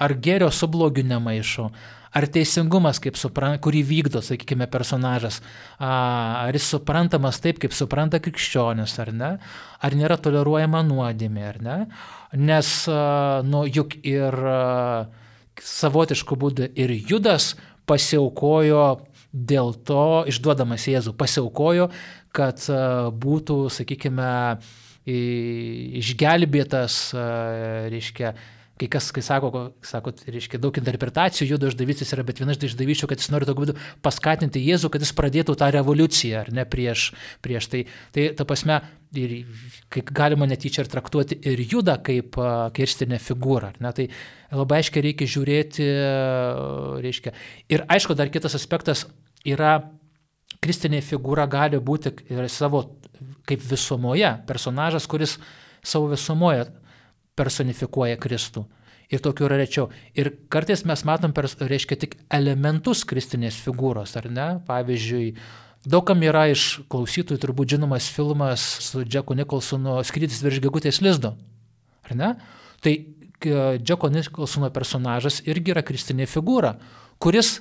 ar 0.00 0.16
gėrio 0.24 0.50
su 0.50 0.66
blogiu 0.72 1.04
nemaišo, 1.06 1.68
ar 2.16 2.26
teisingumas, 2.26 3.00
supran, 3.18 3.58
kurį 3.62 3.82
vykdo, 3.86 4.22
sakykime, 4.24 4.66
personažas, 4.70 5.40
ar 5.78 6.50
jis 6.54 6.66
suprantamas 6.74 7.40
taip, 7.42 7.60
kaip 7.62 7.74
supranta 7.76 8.20
krikščionis, 8.22 8.98
ar 8.98 9.12
ne, 9.14 9.30
ar 9.80 9.96
nėra 9.96 10.18
toleruojama 10.18 10.82
nuodėmė, 10.88 11.44
ar 11.46 11.60
ne, 11.62 11.78
nes, 12.34 12.72
nu, 13.46 13.64
juk 13.70 13.96
ir 14.02 14.36
savotiškų 15.60 16.40
būdų 16.40 16.70
ir 16.80 16.94
Judas 16.98 17.54
pasiaukojo 17.86 18.84
dėl 19.30 19.74
to, 19.86 20.24
išduodamas 20.30 20.88
Jėzų, 20.90 21.14
pasiaukojo, 21.18 21.90
kad 22.34 22.62
būtų, 23.22 23.58
sakykime, 23.70 24.30
išgelbėtas, 26.00 26.96
reiškia, 27.90 28.34
kai 28.80 28.88
kas, 28.88 29.10
kai 29.12 29.22
sako, 29.24 29.50
sako, 29.84 30.14
reiškia, 30.30 30.60
daug 30.62 30.76
interpretacijų, 30.80 31.50
judo 31.52 31.68
išdavystės 31.68 32.14
yra, 32.16 32.24
bet 32.26 32.40
viena 32.40 32.54
iš 32.56 32.70
išdavyščių, 32.70 33.08
kad 33.10 33.20
jis 33.20 33.30
nori 33.32 33.48
tokiu 33.48 33.66
būdu 33.66 33.76
paskatinti 34.04 34.62
Jėzų, 34.64 34.90
kad 34.94 35.04
jis 35.04 35.12
pradėtų 35.18 35.56
tą 35.60 35.68
revoliuciją, 35.76 36.46
ar 36.46 36.50
ne, 36.56 36.64
prieš, 36.68 37.10
prieš 37.44 37.68
tai. 37.72 37.82
Tai 38.14 38.26
ta 38.38 38.46
prasme, 38.48 38.80
ir 39.20 39.36
kaip 39.92 40.12
galima 40.16 40.48
netyčia 40.48 40.84
ir 40.84 40.90
traktuoti 40.90 41.40
ir 41.50 41.60
judą 41.66 41.98
kaip 42.06 42.38
kirstinę 42.76 43.20
figūrą, 43.20 43.74
ar 43.74 43.80
ne, 43.84 43.92
tai 43.96 44.08
labai 44.54 44.80
aiškiai 44.80 45.04
reikia 45.10 45.30
žiūrėti, 45.36 45.88
reiškia. 47.04 47.34
Ir 47.74 47.84
aišku, 47.90 48.16
dar 48.18 48.32
kitas 48.32 48.56
aspektas 48.58 49.04
yra, 49.44 49.78
kristinė 50.60 51.02
figūra 51.04 51.48
gali 51.50 51.80
būti 51.82 52.14
ir 52.32 52.48
savo 52.52 52.86
kaip 53.48 53.62
visumoje, 53.66 54.30
personažas, 54.48 55.08
kuris 55.10 55.36
savo 55.82 56.10
visumoje 56.12 56.68
personifikuoja 57.40 58.20
Kristų. 58.20 58.66
Ir 59.10 59.22
tokių 59.24 59.48
yra 59.48 59.58
rečiau. 59.58 59.88
Ir 60.14 60.30
kartais 60.52 60.84
mes 60.86 61.02
matom, 61.08 61.32
per, 61.34 61.48
reiškia, 61.48 61.98
tik 61.98 62.14
elementus 62.30 63.02
kristinės 63.08 63.58
figūros, 63.64 64.14
ar 64.20 64.28
ne? 64.30 64.48
Pavyzdžiui, 64.68 65.32
daugam 65.90 66.22
yra 66.22 66.44
iš 66.52 66.84
klausytojų 66.92 67.42
turbūt 67.42 67.74
žinomas 67.74 68.06
filmas 68.14 68.62
su 68.86 69.02
Džeku 69.02 69.34
Nikolsonu 69.34 69.98
Skrydis 70.06 70.44
virš 70.44 70.62
gegutės 70.62 71.02
lizdo. 71.02 71.34
Ar 72.06 72.14
ne? 72.20 72.30
Tai 72.84 72.94
Džeko 73.40 74.10
Nikolsono 74.12 74.68
personažas 74.70 75.40
irgi 75.48 75.72
yra 75.72 75.82
kristinė 75.86 76.26
figūra, 76.28 76.74
kuris 77.18 77.58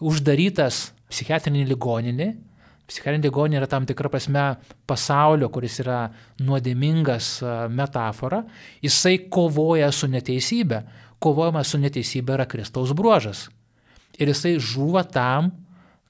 uždarytas 0.00 0.90
psichiatrinį 1.10 1.66
ligoninį 1.68 2.28
Psichiatrinė 2.90 3.28
ligoninė 3.28 3.60
yra 3.60 3.68
tam 3.70 3.86
tikra 3.86 4.10
prasme 4.10 4.44
pasaulio, 4.90 5.46
kuris 5.54 5.78
yra 5.84 6.08
nuodėmingas 6.42 7.36
metafora, 7.70 8.42
jisai 8.82 9.28
kovoja 9.30 9.92
su 9.94 10.10
neteisybė. 10.10 10.82
Kovojama 11.22 11.62
su 11.68 11.78
neteisybė 11.78 12.34
yra 12.38 12.46
Kristaus 12.50 12.90
bruožas. 12.96 13.44
Ir 14.18 14.32
jisai 14.32 14.56
žuva 14.58 15.04
tam, 15.06 15.52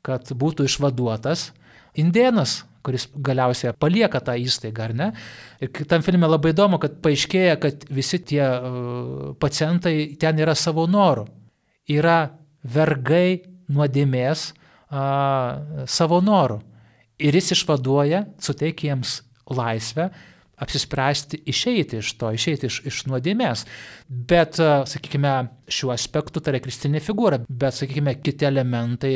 kad 0.07 0.31
būtų 0.33 0.65
išvaduotas 0.71 1.51
indienas, 2.01 2.63
kuris 2.87 3.09
galiausiai 3.13 3.75
palieka 3.77 4.23
tą 4.25 4.39
įstaigą, 4.41 4.87
ar 4.87 4.95
ne? 4.97 5.11
Ir 5.61 5.85
tam 5.91 6.01
filme 6.07 6.31
labai 6.31 6.55
įdomu, 6.55 6.79
kad 6.81 6.97
paaiškėja, 7.05 7.59
kad 7.61 7.85
visi 7.93 8.23
tie 8.25 8.41
pacientai 9.43 10.15
ten 10.21 10.41
yra 10.41 10.55
savo 10.57 10.87
norų. 10.89 11.27
Yra 11.91 12.31
vergai 12.65 13.43
nuodėmės 13.69 14.53
savo 14.91 16.23
norų. 16.25 16.63
Ir 17.21 17.37
jis 17.37 17.55
išvaduoja, 17.57 18.25
suteikia 18.41 18.93
jiems 18.93 19.21
laisvę 19.51 20.11
apsispręsti 20.61 21.41
išeiti 21.49 21.99
iš 22.03 22.13
to, 22.21 22.31
išeiti 22.37 22.69
iš, 22.69 22.81
iš 22.89 22.99
nuodėmės. 23.09 23.65
Bet, 24.09 24.59
sakykime, 24.61 25.33
šiuo 25.73 25.95
aspektu 25.95 26.43
tai 26.43 26.55
yra 26.55 26.61
kristinė 26.65 27.01
figūra, 27.05 27.41
bet, 27.49 27.79
sakykime, 27.79 28.19
kiti 28.21 28.49
elementai, 28.49 29.15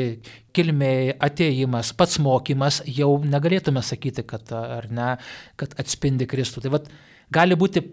kilmė, 0.55 0.95
ateimas, 1.27 1.93
pats 1.97 2.17
mokymas, 2.23 2.81
jau 2.89 3.11
negalėtume 3.21 3.83
sakyti, 3.85 4.25
kad, 4.25 4.49
ar 4.57 4.89
ne, 4.89 5.11
kad 5.59 5.77
atspindi 5.81 6.25
Kristų. 6.29 6.65
Tai 6.65 6.73
vad, 6.79 6.89
gali 7.33 7.57
būti 7.59 7.85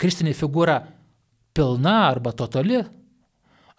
kristinė 0.00 0.36
figūra 0.38 0.78
pilna 1.56 1.96
arba 2.12 2.32
totali, 2.36 2.78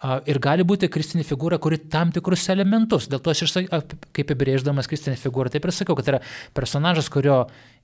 Ir 0.02 0.40
gali 0.42 0.64
būti 0.66 0.88
kristinė 0.90 1.22
figūra, 1.22 1.60
kuri 1.62 1.76
tam 1.90 2.10
tikrus 2.10 2.48
elementus, 2.50 3.04
dėl 3.10 3.20
to 3.22 3.30
aš 3.30 3.44
ir 3.44 3.68
kaip 3.70 4.22
apibrėždamas 4.24 4.88
kristinę 4.90 5.14
figūrą, 5.20 5.52
taip 5.54 5.68
ir 5.68 5.72
sakiau, 5.76 5.94
kad 5.94 6.08
yra 6.10 6.18
personažas, 6.58 7.06
kurio 7.12 7.36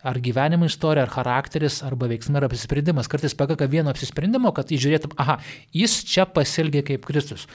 ar 0.03 0.19
gyvenimo 0.23 0.67
istorija, 0.67 1.05
ar 1.07 1.13
charakteris, 1.13 1.77
arba 1.87 2.09
veiksmai, 2.11 2.41
ar 2.41 2.49
apsisprendimas. 2.49 3.07
Kartais 3.11 3.37
pakaka 3.39 3.69
vieno 3.71 3.93
apsisprendimo, 3.95 4.51
kad 4.57 4.73
įžiūrėtum, 4.75 5.15
aha, 5.23 5.37
jis 5.71 5.95
čia 6.11 6.27
pasilgė 6.27 6.83
kaip 6.91 7.07
Kristus. 7.07 7.47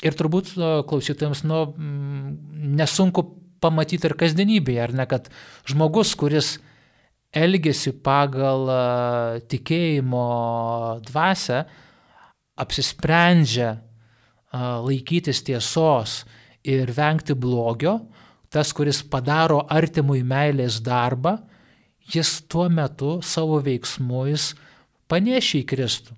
Ir 0.00 0.16
turbūt 0.16 0.54
klausytojams 0.88 1.44
nu, 1.44 1.60
nesunku 2.80 3.26
pamatyti 3.60 4.08
ir 4.08 4.16
kasdienybėje, 4.16 4.80
ar 4.86 4.96
ne, 4.96 5.04
kad 5.12 5.28
žmogus, 5.68 6.14
kuris 6.16 6.54
elgesi 7.36 7.92
pagal 8.00 8.64
tikėjimo 9.52 10.24
dvasę, 11.04 11.62
apsisprendžia 12.60 13.74
laikytis 14.52 15.42
tiesos 15.46 16.24
ir 16.66 16.90
vengti 16.96 17.34
blogio, 17.34 18.00
tas, 18.50 18.72
kuris 18.74 19.02
padaro 19.06 19.62
artimui 19.70 20.24
meilės 20.26 20.80
darbą, 20.82 21.38
jis 22.10 22.40
tuo 22.50 22.68
metu 22.68 23.20
savo 23.22 23.60
veiksmais 23.62 24.52
panešia 25.10 25.62
į 25.62 25.68
Kristų. 25.70 26.16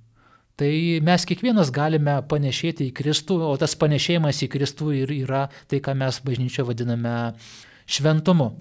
Tai 0.57 0.73
mes 1.05 1.25
kiekvienas 1.27 1.73
galime 1.73 2.19
panešėti 2.29 2.91
į 2.91 2.97
Kristų, 2.97 3.39
o 3.49 3.55
tas 3.61 3.75
panešėjimas 3.77 4.43
į 4.45 4.51
Kristų 4.53 4.93
ir 5.03 5.12
yra 5.25 5.47
tai, 5.69 5.81
ką 5.81 5.95
mes 5.97 6.21
bažnyčioje 6.25 6.69
vadiname 6.69 7.15
šventumu. 7.89 8.53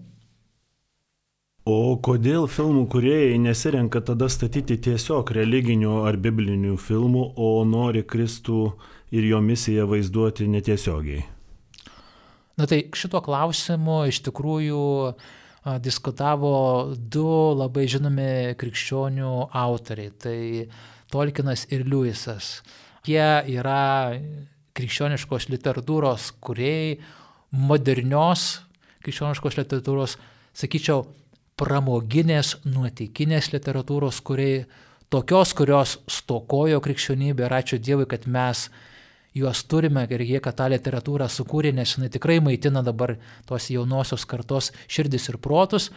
O 1.68 2.00
kodėl 2.01 2.48
filmų 2.50 2.88
kuriejai 2.90 3.36
nesirenka 3.38 4.01
tada 4.01 4.32
statyti 4.34 4.80
tiesiog 4.82 5.30
religinių 5.36 6.00
ar 6.10 6.18
biblinių 6.18 6.74
filmų, 6.82 7.25
o 7.38 7.62
nori 7.70 8.01
Kristų 8.01 8.72
ir 9.12 9.27
jo 9.27 9.41
misiją 9.44 9.88
vaizduoti 9.89 10.48
netiesiogiai? 10.51 11.25
Na 12.60 12.68
tai 12.68 12.84
šituo 12.96 13.22
klausimu 13.25 14.03
iš 14.12 14.22
tikrųjų 14.27 14.82
diskutavo 15.82 16.53
du 16.96 17.27
labai 17.58 17.86
žinomi 17.89 18.56
krikščionių 18.60 19.34
autoriai. 19.53 20.12
Tai 20.18 20.39
Tolkienas 21.12 21.65
ir 21.74 21.84
Liujisas. 21.86 22.62
Jie 23.06 23.27
yra 23.51 24.15
krikščioniškos 24.77 25.50
literatūros 25.51 26.32
kuriejai, 26.39 27.00
modernios 27.51 28.62
krikščioniškos 29.03 29.58
literatūros, 29.60 30.15
sakyčiau, 30.56 31.03
pramoginės, 31.60 32.56
nuotikinės 32.65 33.51
literatūros 33.53 34.22
kuriejai, 34.25 34.63
tokios, 35.12 35.51
kurios 35.58 35.98
stokojo 36.10 36.80
krikščionybė 36.82 37.46
ir 37.46 37.58
ačiū 37.58 37.82
Dievui, 37.82 38.08
kad 38.10 38.25
mes 38.30 38.70
juos 39.34 39.64
turime 39.64 40.04
ir 40.10 40.24
jie, 40.26 40.40
kad 40.44 40.58
tą 40.60 40.68
literatūrą 40.72 41.28
sukūrė, 41.32 41.72
nes 41.76 41.96
jinai 41.96 42.12
tikrai 42.12 42.40
maitina 42.44 42.84
dabar 42.84 43.16
tos 43.48 43.70
jaunosios 43.72 44.26
kartos 44.28 44.72
širdis 44.92 45.30
ir 45.32 45.40
protus 45.40 45.90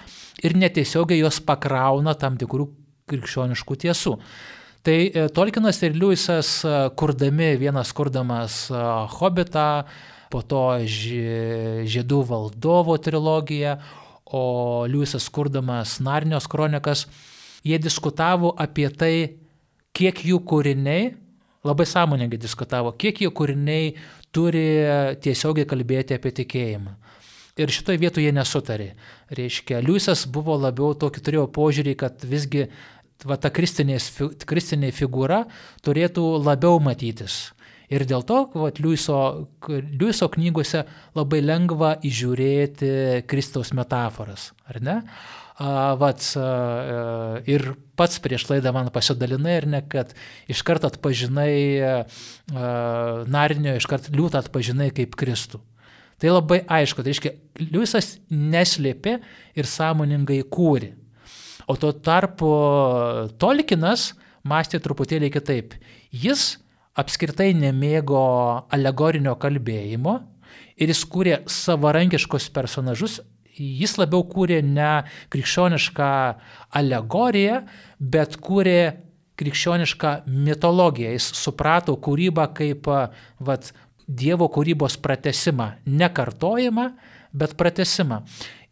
ir 0.43 0.55
netiesiogiai 0.59 1.23
jos 1.25 1.41
pakrauna 1.43 2.14
tam 2.14 2.38
tikrų 2.38 2.69
krikščioniškų 3.11 3.79
tiesų. 3.85 4.14
Tai 4.85 4.97
e, 5.09 5.29
Tolkienas 5.33 5.81
ir 5.83 5.97
Liujisas, 5.97 6.49
e, 6.64 6.73
kurdami 6.97 7.55
vienas 7.61 7.92
kurdamas 7.97 8.66
e, 8.68 8.81
Hobbitą, 9.16 9.85
po 10.33 10.42
to 10.44 10.64
Žiedų 10.85 12.20
valdovo 12.29 12.97
trilogiją, 12.99 13.79
o 14.35 14.85
Liujisas 14.90 15.29
kurdamas 15.33 15.99
Narnios 16.05 16.49
kronikas, 16.51 17.07
jie 17.64 17.79
diskutavo 17.81 18.53
apie 18.61 18.88
tai, 18.92 19.14
kiek 19.94 20.20
jų 20.27 20.42
kūriniai 20.44 21.12
labai 21.64 21.87
sąmoningai 21.88 22.40
diskutavo, 22.40 22.92
kiek 23.00 23.22
jų 23.24 23.33
kūriniai 23.37 23.94
turi 24.35 24.66
tiesiogiai 25.24 25.68
kalbėti 25.68 26.16
apie 26.16 26.33
tikėjimą. 26.42 26.94
Ir 27.55 27.70
šitoje 27.70 28.00
vietoje 28.03 28.27
jie 28.27 28.35
nesutarė. 28.35 28.88
Reiškia, 29.31 29.79
Liujisas 29.85 30.24
buvo 30.27 30.57
labiau 30.59 30.90
tokį 30.98 31.20
turėjo 31.22 31.44
požiūrį, 31.55 31.94
kad 32.00 32.24
visgi 32.27 32.66
va, 33.22 33.38
ta 33.38 33.53
kristinė 33.55 34.90
figūra 34.94 35.44
turėtų 35.87 36.24
labiau 36.42 36.81
matytis. 36.83 37.53
Ir 37.92 38.07
dėl 38.09 38.25
to, 38.25 38.40
vat, 38.57 38.81
Liuiso, 38.81 39.18
Liuiso 39.68 40.29
knygose 40.33 40.85
labai 41.16 41.42
lengva 41.44 41.94
įžiūrėti 42.05 43.25
Kristaus 43.29 43.75
metaforas, 43.77 44.53
ar 44.70 44.81
ne? 44.85 45.01
vat, 45.55 46.25
ir 47.47 47.66
pats 47.94 48.18
prieš 48.18 48.49
laidą 48.51 48.73
man 48.75 48.90
pasidalinai 48.90 49.59
ir 49.61 49.66
ne, 49.70 49.83
kad 49.87 50.11
iš 50.51 50.62
karto 50.66 50.88
atpažinai 50.90 51.79
Narinio, 53.31 53.77
iš 53.79 53.87
karto 53.87 54.11
liūtą 54.11 54.42
atpažinai 54.42 54.90
kaip 54.94 55.14
Kristų. 55.14 55.61
Tai 56.18 56.31
labai 56.31 56.61
aišku, 56.66 57.03
tai 57.03 57.12
reiškia, 57.12 57.33
Liujisas 57.70 58.18
neslėpė 58.31 59.18
ir 59.55 59.66
sąmoningai 59.66 60.42
kūrė. 60.51 60.94
O 61.70 61.77
tuo 61.79 61.92
tarpu 61.92 62.51
Tolkinas 63.38 64.12
mąstė 64.44 64.81
truputėlį 64.83 65.31
kitaip. 65.35 65.75
Jis 66.11 66.59
apskritai 67.00 67.52
nemėgo 67.59 68.24
alegorinio 68.74 69.35
kalbėjimo 69.40 70.18
ir 70.78 70.90
jis 70.90 71.04
kūrė 71.11 71.40
savarankiškus 71.50 72.50
personažus 72.54 73.20
jis 73.54 73.96
labiau 74.00 74.24
kūrė 74.26 74.61
ne 74.66 75.04
krikščionišką 75.33 76.11
alegoriją, 76.80 77.62
bet 77.98 78.38
kūrė 78.42 78.78
krikščionišką 79.38 80.14
mitologiją. 80.30 81.14
Jis 81.14 81.30
suprato 81.38 81.96
kūrybą 81.98 82.50
kaip 82.57 82.90
vat, 83.40 83.72
Dievo 84.04 84.50
kūrybos 84.52 84.98
pratesimą, 85.00 85.78
ne 85.87 86.11
kartojimą, 86.12 86.90
bet 87.33 87.54
pratesimą. 87.57 88.18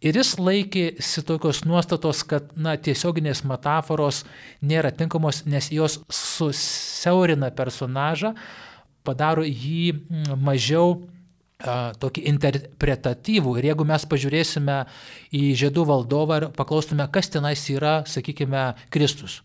Ir 0.03 0.17
jis 0.19 0.35
laikėsi 0.43 1.23
tokios 1.23 1.63
nuostatos, 1.63 2.25
kad 2.27 2.49
na, 2.59 2.75
tiesioginės 2.75 3.45
metaforos 3.47 4.25
nėra 4.59 4.91
tinkamos, 4.91 5.45
nes 5.47 5.71
jos 5.71 6.01
susiaurina 6.11 7.53
personažą, 7.55 8.33
padaro 9.07 9.45
jį 9.47 9.93
mažiau 10.43 10.97
tokį 12.03 12.25
interpretatyvų. 12.33 13.55
Ir 13.61 13.69
jeigu 13.71 13.87
mes 13.87 14.05
pažiūrėsime 14.11 14.81
į 15.39 15.43
žiedų 15.61 15.87
valdovą 15.87 16.41
ir 16.41 16.47
paklaustume, 16.57 17.07
kas 17.15 17.31
tenais 17.31 17.63
yra, 17.71 18.01
sakykime, 18.11 18.73
Kristus. 18.91 19.43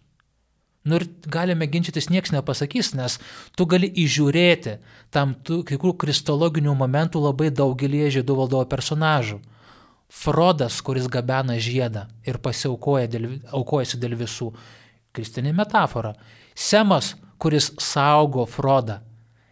Nu 0.87 0.97
ir 0.97 1.05
galime 1.27 1.67
ginčytis, 1.67 2.07
niekas 2.09 2.31
nepasakys, 2.31 2.93
nes 2.95 3.19
tu 3.59 3.67
gali 3.69 3.89
įžiūrėti 3.91 4.77
tam 5.11 5.35
tikrų 5.45 5.93
kristologinių 5.99 6.73
momentų 6.79 7.21
labai 7.27 7.51
daugelį 7.51 8.07
žiedų 8.17 8.37
valdovo 8.39 8.65
personažų. 8.71 9.41
Frodas, 10.07 10.79
kuris 10.81 11.07
gabena 11.11 11.57
žiedą 11.59 12.05
ir 12.25 12.39
pasiaukoja 12.39 13.07
dėl, 13.11 13.29
aukojasi 13.51 13.99
dėl 13.99 14.15
visų. 14.19 14.51
Kristinė 15.13 15.53
metafora. 15.55 16.13
Semas, 16.55 17.15
kuris 17.41 17.71
saugo 17.81 18.45
Frodą 18.45 19.01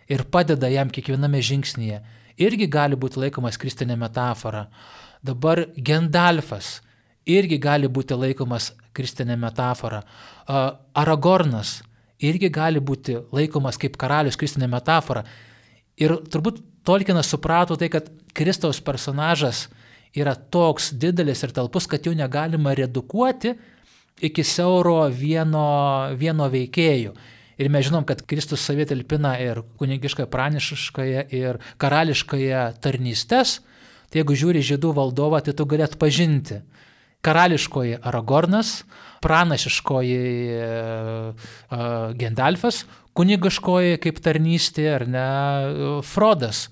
ir 0.08 0.24
padeda 0.30 0.70
jam 0.70 0.92
kiekviename 0.94 1.42
žingsnyje 1.42 2.04
irgi 2.38 2.68
gali 2.68 2.98
būti 3.00 3.20
laikomas 3.22 3.58
kristinė 3.60 3.98
metafora. 4.00 4.66
Dabar 5.26 5.66
Gendalfas 5.76 6.80
irgi 7.26 7.58
gali 7.62 7.90
būti 7.90 8.18
laikomas 8.18 8.72
kristinė 8.96 9.38
metafora. 9.40 10.04
Aragornas 10.48 11.80
irgi 12.20 12.50
gali 12.50 12.80
būti 12.80 13.18
laikomas 13.34 13.80
kaip 13.82 13.98
karalius 13.98 14.38
kristinė 14.40 14.70
metafora. 14.72 15.26
Ir 15.98 16.20
turbūt 16.30 16.64
Tolkienas 16.86 17.32
suprato 17.32 17.74
tai, 17.82 17.88
kad 17.90 18.12
Kristaus 18.38 18.78
personažas 18.78 19.64
yra 20.16 20.36
toks 20.36 20.92
didelis 20.96 21.44
ir 21.44 21.54
talpus, 21.56 21.88
kad 21.92 22.06
jų 22.06 22.16
negalima 22.18 22.76
redukuoti 22.78 23.56
iki 24.24 24.44
siauro 24.48 25.04
vieno, 25.12 25.66
vieno 26.16 26.48
veikėjų. 26.52 27.16
Ir 27.56 27.72
mes 27.72 27.86
žinom, 27.88 28.04
kad 28.08 28.20
Kristus 28.28 28.64
savie 28.68 28.84
talpina 28.88 29.36
ir 29.40 29.62
kunigiškoje, 29.80 30.28
pranišiškoje, 30.32 31.26
ir 31.36 31.60
karališkoje 31.80 32.64
tarnystės. 32.84 33.62
Tai 34.12 34.22
jeigu 34.22 34.36
žiūri 34.36 34.64
žydų 34.64 34.92
valdovą, 34.96 35.40
tai 35.44 35.56
tu 35.56 35.68
galėt 35.68 35.96
pažinti. 36.00 36.62
Karališkoji 37.26 37.98
Aragornas, 38.06 38.84
pranašiškoji 39.24 40.20
uh, 40.60 41.48
Gendalfas, 42.20 42.84
kunigiškoji 43.18 43.98
kaip 44.04 44.20
tarnystė 44.22 44.90
ar 45.00 45.08
ne 45.10 45.28
Frodas. 46.06 46.68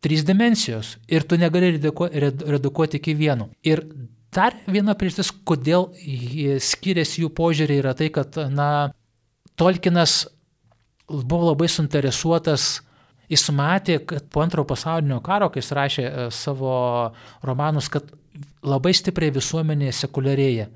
Trys 0.00 0.24
dimensijos 0.24 0.96
ir 1.08 1.26
tu 1.28 1.36
negali 1.40 1.74
redukuoti 1.76 3.00
iki 3.00 3.14
vieno. 3.14 3.50
Ir 3.62 3.84
dar 4.32 4.56
viena 4.66 4.94
priežastis, 4.96 5.32
kodėl 5.44 5.90
skiriasi 6.62 7.24
jų 7.24 7.32
požiūriai, 7.36 7.82
yra 7.82 7.94
tai, 7.98 8.10
kad, 8.14 8.38
na, 8.52 8.90
Tolkienas 9.60 10.22
buvo 11.10 11.50
labai 11.50 11.66
suinteresuotas, 11.68 12.78
jis 13.30 13.42
matė, 13.52 13.98
kad 14.08 14.24
po 14.32 14.40
antrojo 14.40 14.70
pasaulinio 14.70 15.18
karo, 15.24 15.50
kai 15.52 15.60
jis 15.60 15.74
rašė 15.76 16.04
e, 16.06 16.24
savo 16.32 16.72
romanus, 17.46 17.90
kad 17.92 18.08
labai 18.64 18.94
stipriai 18.96 19.34
visuomenė 19.34 19.90
sekuliarėja 19.92 20.70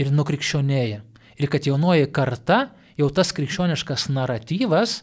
ir 0.00 0.12
nukrikščionėja. 0.14 1.02
Ir 1.36 1.52
kad 1.52 1.68
jaunoji 1.68 2.08
karta, 2.14 2.70
jau 2.96 3.10
tas 3.12 3.34
krikščioniškas 3.36 4.08
naratyvas, 4.16 5.02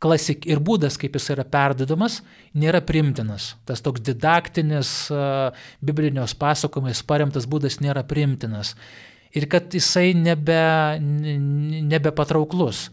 klasik 0.00 0.46
ir 0.48 0.60
būdas, 0.64 0.96
kaip 1.00 1.16
jis 1.18 1.30
yra 1.34 1.44
perdodamas, 1.44 2.20
nėra 2.56 2.80
primtinas. 2.84 3.54
Tas 3.68 3.82
toks 3.84 4.02
didaktinis 4.04 4.92
biblinės 5.84 6.34
pasakojimais 6.40 7.02
paremtas 7.06 7.48
būdas 7.50 7.78
nėra 7.84 8.04
primtinas. 8.08 8.74
Ir 9.36 9.46
kad 9.50 9.70
jisai 9.76 10.10
nebe, 10.16 10.62
nebepatrauklus. 11.00 12.88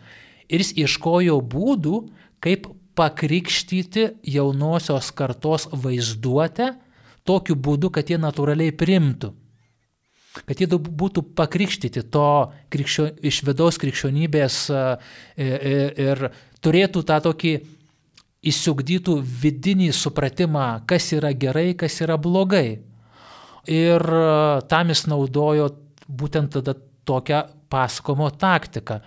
Ir 0.51 0.61
jis 0.61 0.75
ieškojo 0.83 1.39
būdų, 1.41 2.03
kaip 2.43 2.67
pakrikštyti 2.97 4.09
jaunosios 4.35 5.09
kartos 5.15 5.67
vaizduotę 5.71 6.73
tokiu 7.27 7.55
būdu, 7.55 7.91
kad 7.93 8.09
jie 8.09 8.19
natūraliai 8.21 8.75
primtų 8.75 9.33
kad 10.45 10.59
jie 10.61 10.67
būtų 10.69 11.23
pakrikštyti 11.37 12.03
to 12.13 12.27
krikščio, 12.73 13.07
iš 13.25 13.41
vidaus 13.47 13.79
krikščionybės 13.81 14.59
ir 15.37 16.27
turėtų 16.63 17.03
tą 17.07 17.19
tokį 17.27 17.53
įsiugdytų 18.47 19.17
vidinį 19.41 19.91
supratimą, 19.95 20.67
kas 20.89 21.11
yra 21.17 21.33
gerai, 21.33 21.71
kas 21.77 21.99
yra 22.05 22.17
blogai. 22.21 22.79
Ir 23.67 24.03
tam 24.71 24.93
jis 24.93 25.03
naudojo 25.11 25.71
būtent 26.07 26.53
tada 26.55 26.77
tokią 27.07 27.41
pasakomo 27.71 28.29
taktiką. 28.31 29.01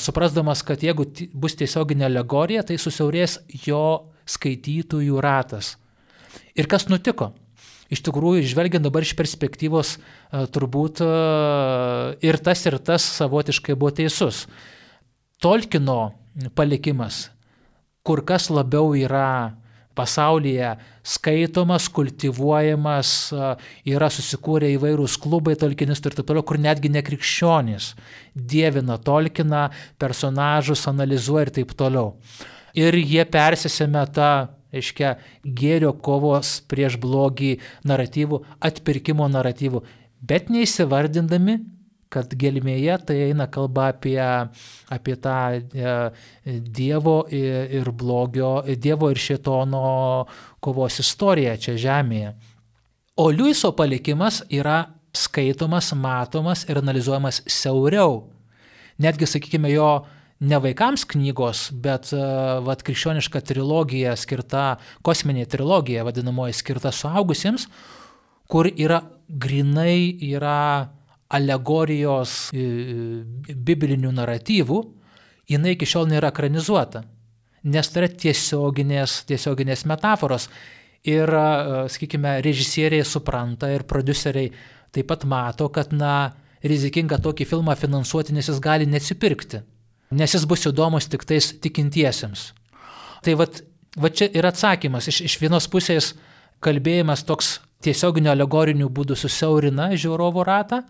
Suprasdamas, 0.00 0.62
kad 0.64 0.80
jeigu 0.84 1.04
bus 1.32 1.56
tiesioginė 1.56 2.08
alegorija, 2.08 2.64
tai 2.64 2.78
susiaurės 2.80 3.38
jo 3.66 3.84
skaitytojų 4.28 5.20
ratas. 5.24 5.74
Ir 6.56 6.68
kas 6.70 6.88
nutiko? 6.88 7.32
iš 7.90 8.04
tikrųjų, 8.06 8.46
žvelgiant 8.46 8.86
dabar 8.86 9.04
iš 9.04 9.16
perspektyvos, 9.18 9.96
e, 9.98 10.44
turbūt 10.54 11.02
e, 11.04 11.10
ir 12.26 12.38
tas, 12.42 12.62
ir 12.70 12.78
tas 12.78 13.06
savotiškai 13.18 13.74
buvo 13.74 13.92
teisus. 14.00 14.46
Tolkino 15.40 16.00
palikimas 16.54 17.28
kur 18.02 18.22
kas 18.24 18.48
labiau 18.50 18.94
yra 18.96 19.56
pasaulyje 19.98 20.76
skaitomas, 21.04 21.88
kultivuojamas, 21.92 23.10
yra 23.84 24.08
susikūrę 24.12 24.70
įvairūs 24.76 25.18
klubai 25.20 25.56
tolkinistų 25.60 26.10
ir 26.10 26.16
taip 26.18 26.28
toliau, 26.30 26.44
kur 26.46 26.60
netgi 26.62 26.92
nekrikščionys 26.94 27.90
dievina 28.34 28.96
Tolkiną, 29.02 29.66
personažus 30.00 30.86
analizuoja 30.88 31.48
ir 31.48 31.52
taip 31.58 31.74
toliau. 31.76 32.14
Ir 32.78 32.96
jie 32.96 33.26
persisėmė 33.26 34.06
tą 34.14 34.30
reiškia 34.70 35.16
gėrio 35.44 35.90
kovos 35.92 36.60
prieš 36.70 36.96
blogį 37.02 37.56
naratyvų, 37.84 38.44
atpirkimo 38.62 39.26
naratyvų, 39.28 39.82
bet 40.22 40.48
neįsivardindami, 40.54 41.58
kad 42.10 42.32
gelmėje 42.34 42.96
tai 43.06 43.16
eina 43.28 43.46
kalba 43.50 43.90
apie, 43.92 44.18
apie 44.90 45.16
tą 45.22 45.36
e, 45.56 45.96
Dievo 46.44 47.20
ir 47.30 47.90
blogio, 47.94 48.52
Dievo 48.74 49.12
ir 49.14 49.20
šitono 49.20 49.82
kovos 50.62 50.98
istoriją 51.02 51.54
čia 51.62 51.76
žemėje. 51.78 52.34
O 53.20 53.28
Liuiso 53.30 53.70
palikimas 53.76 54.42
yra 54.50 54.88
skaitomas, 55.14 55.92
matomas 55.94 56.64
ir 56.68 56.78
analizuojamas 56.80 57.42
siauriau. 57.50 58.24
Netgi, 59.00 59.26
sakykime, 59.28 59.70
jo 59.72 59.90
ne 60.40 60.58
vaikams 60.62 61.04
knygos, 61.08 61.68
bet 61.84 62.12
uh, 62.16 62.60
vat, 62.64 62.84
krikščioniška 62.86 63.42
trilogija 63.44 64.14
skirta, 64.16 64.78
kosminė 65.04 65.46
trilogija 65.50 66.04
vadinamoji 66.06 66.56
skirta 66.56 66.92
suaugusiems, 66.94 67.66
kur 68.50 68.70
yra 68.70 69.02
grinai 69.28 70.16
yra 70.30 70.90
alegorijos 71.30 72.50
e, 72.50 72.64
biblinių 73.54 74.12
naratyvų, 74.16 74.80
jinai 75.50 75.76
iki 75.76 75.88
šiol 75.88 76.08
nėra 76.10 76.32
ekranizuota, 76.34 77.04
nes 77.70 77.90
tai 77.90 78.04
yra 78.04 78.12
tiesioginės, 78.24 79.22
tiesioginės 79.30 79.86
metaforos. 79.90 80.48
Ir, 81.00 81.30
uh, 81.32 81.86
sakykime, 81.88 82.34
režisieriai 82.44 83.06
supranta 83.08 83.70
ir 83.72 83.86
produceriai 83.88 84.50
taip 84.92 85.06
pat 85.08 85.22
mato, 85.24 85.70
kad, 85.72 85.94
na, 85.96 86.34
rizikinga 86.60 87.16
tokį 87.24 87.46
filmą 87.48 87.72
finansuoti, 87.80 88.34
nes 88.36 88.50
jis 88.52 88.58
gali 88.60 88.84
neatsipirkti 88.84 89.62
nes 90.10 90.34
jis 90.34 90.46
bus 90.48 90.66
įdomus 90.66 91.08
tik 91.10 91.24
tais 91.28 91.52
tikintiesiems. 91.62 92.50
Tai 93.24 93.36
vat, 93.38 93.62
vat 94.00 94.16
čia 94.16 94.30
ir 94.34 94.46
atsakymas. 94.48 95.08
Iš, 95.10 95.22
iš 95.28 95.36
vienos 95.42 95.68
pusės 95.70 96.14
kalbėjimas 96.64 97.24
toks 97.28 97.58
tiesioginių 97.84 98.32
alegorinių 98.34 98.90
būdų 98.92 99.16
susiaurina 99.16 99.90
žiūrovo 99.94 100.44
ratą, 100.46 100.82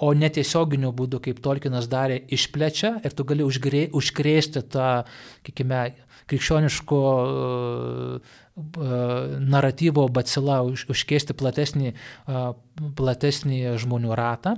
o 0.00 0.12
netiesioginių 0.16 0.92
būdų, 0.96 1.20
kaip 1.26 1.40
Tolkienas 1.44 1.88
darė, 1.90 2.20
išplečia 2.32 2.96
ir 3.04 3.14
tu 3.16 3.26
gali 3.28 3.44
užgrė, 3.44 3.88
užkrėsti 3.96 4.64
tą, 4.72 4.90
sakykime, 5.40 5.82
krikščioniško 6.30 7.00
uh, 7.20 8.34
naratyvo 9.50 10.06
bacilą, 10.12 10.60
už, 10.72 10.86
užkėsti 10.94 11.36
platesnį, 11.36 11.94
uh, 11.94 12.52
platesnį 12.96 13.76
žmonių 13.82 14.16
ratą. 14.18 14.56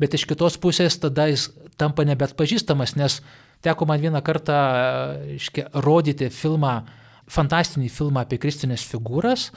Bet 0.00 0.16
iš 0.16 0.24
kitos 0.28 0.56
pusės 0.60 0.96
tada 1.00 1.28
jis 1.30 1.50
tampa 1.76 2.06
nebet 2.08 2.32
pažįstamas, 2.38 2.96
nes 2.96 3.20
teko 3.64 3.88
man 3.88 4.00
vieną 4.00 4.22
kartą 4.24 4.56
iškia, 5.36 5.68
rodyti 5.84 6.30
filmą, 6.32 6.80
fantastinį 7.32 7.90
filmą 7.92 8.24
apie 8.24 8.38
kristinės 8.40 8.86
figūras. 8.88 9.50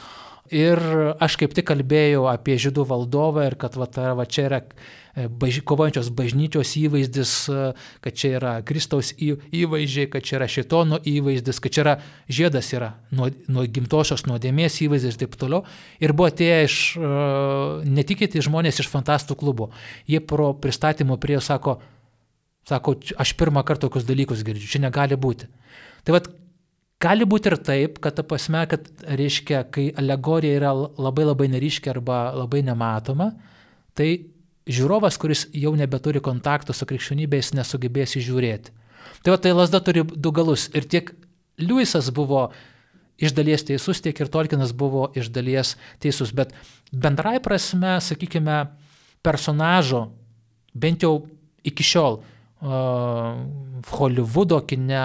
Ir 0.50 0.80
aš 1.22 1.36
kaip 1.38 1.54
tik 1.54 1.68
kalbėjau 1.70 2.24
apie 2.32 2.56
žydų 2.62 2.88
valdovą 2.90 3.46
ir 3.50 3.56
kad 3.60 3.76
va, 3.78 3.86
ta, 3.86 4.14
va, 4.18 4.26
čia 4.26 4.48
yra 4.48 4.60
e, 4.64 5.28
baž, 5.30 5.60
kovojančios 5.68 6.10
bažnyčios 6.18 6.72
įvaizdis, 6.80 7.34
e, 7.54 7.68
kad 8.02 8.18
čia 8.18 8.32
yra 8.40 8.54
Kristaus 8.66 9.12
į, 9.14 9.36
įvaizdžiai, 9.62 10.10
kad 10.10 10.26
čia 10.26 10.40
yra 10.40 10.48
šitono 10.50 10.98
įvaizdis, 11.06 11.62
kad 11.62 11.76
čia 11.76 11.84
yra 11.86 11.94
žiedas 12.26 12.72
yra 12.74 12.96
nuo, 13.14 13.30
nuo 13.46 13.68
gimtosios 13.70 14.26
nuodėmės 14.26 14.82
įvaizdis 14.88 15.20
ir 15.20 15.22
taip 15.22 15.38
toliau. 15.38 15.62
Ir 16.02 16.16
buvo 16.18 16.32
atėję 16.32 16.58
iš 16.66 16.80
uh, 16.98 17.86
netikėti 17.86 18.42
žmonės 18.50 18.82
iš 18.82 18.90
fantastų 18.90 19.38
klubo. 19.38 19.70
Jie 20.10 20.24
pro 20.26 20.56
pristatymą 20.58 21.22
prie 21.22 21.38
sako, 21.46 21.78
Sako, 22.70 23.00
aš 23.18 23.32
pirmą 23.40 23.64
kartą 23.66 23.88
tokius 23.88 24.06
dalykus 24.06 24.44
girdžiu, 24.46 24.68
čia 24.70 24.82
negali 24.84 25.18
būti. 25.18 25.48
Tai 26.06 26.14
vad, 26.14 26.28
gali 27.04 27.28
būti 27.28 27.52
ir 27.52 27.58
taip, 27.64 28.00
kad 28.04 28.18
ta 28.18 28.26
prasme, 28.28 28.66
kad 28.70 28.88
reiškia, 29.08 29.64
kai 29.74 29.90
alegorija 29.98 30.60
yra 30.60 30.74
labai 30.76 31.28
labai 31.28 31.48
neryškia 31.56 31.94
arba 31.96 32.30
labai 32.36 32.62
nematoma, 32.68 33.32
tai 33.96 34.10
žiūrovas, 34.70 35.18
kuris 35.20 35.48
jau 35.56 35.74
nebeturi 35.78 36.22
kontakto 36.24 36.76
su 36.76 36.88
krikščionybės, 36.90 37.54
nesugebės 37.58 38.18
įžiūrėti. 38.20 38.76
Tai 39.24 39.34
va, 39.34 39.40
tai 39.42 39.56
lasda 39.56 39.82
turi 39.84 40.04
du 40.06 40.32
galus. 40.36 40.70
Ir 40.76 40.88
tiek 40.88 41.12
Liujisas 41.60 42.08
buvo 42.16 42.46
iš 43.20 43.34
dalies 43.36 43.66
teisus, 43.68 44.00
tiek 44.00 44.16
ir 44.16 44.30
Tolkienas 44.32 44.72
buvo 44.72 45.10
iš 45.18 45.28
dalies 45.36 45.74
teisus. 46.00 46.32
Bet 46.36 46.54
bendrai 46.92 47.40
prasme, 47.44 47.98
sakykime, 48.04 48.62
personažo, 49.26 50.06
bent 50.72 51.04
jau 51.04 51.28
iki 51.68 51.84
šiol, 51.84 52.22
Hollywoodo 52.60 54.58
kine, 54.68 55.04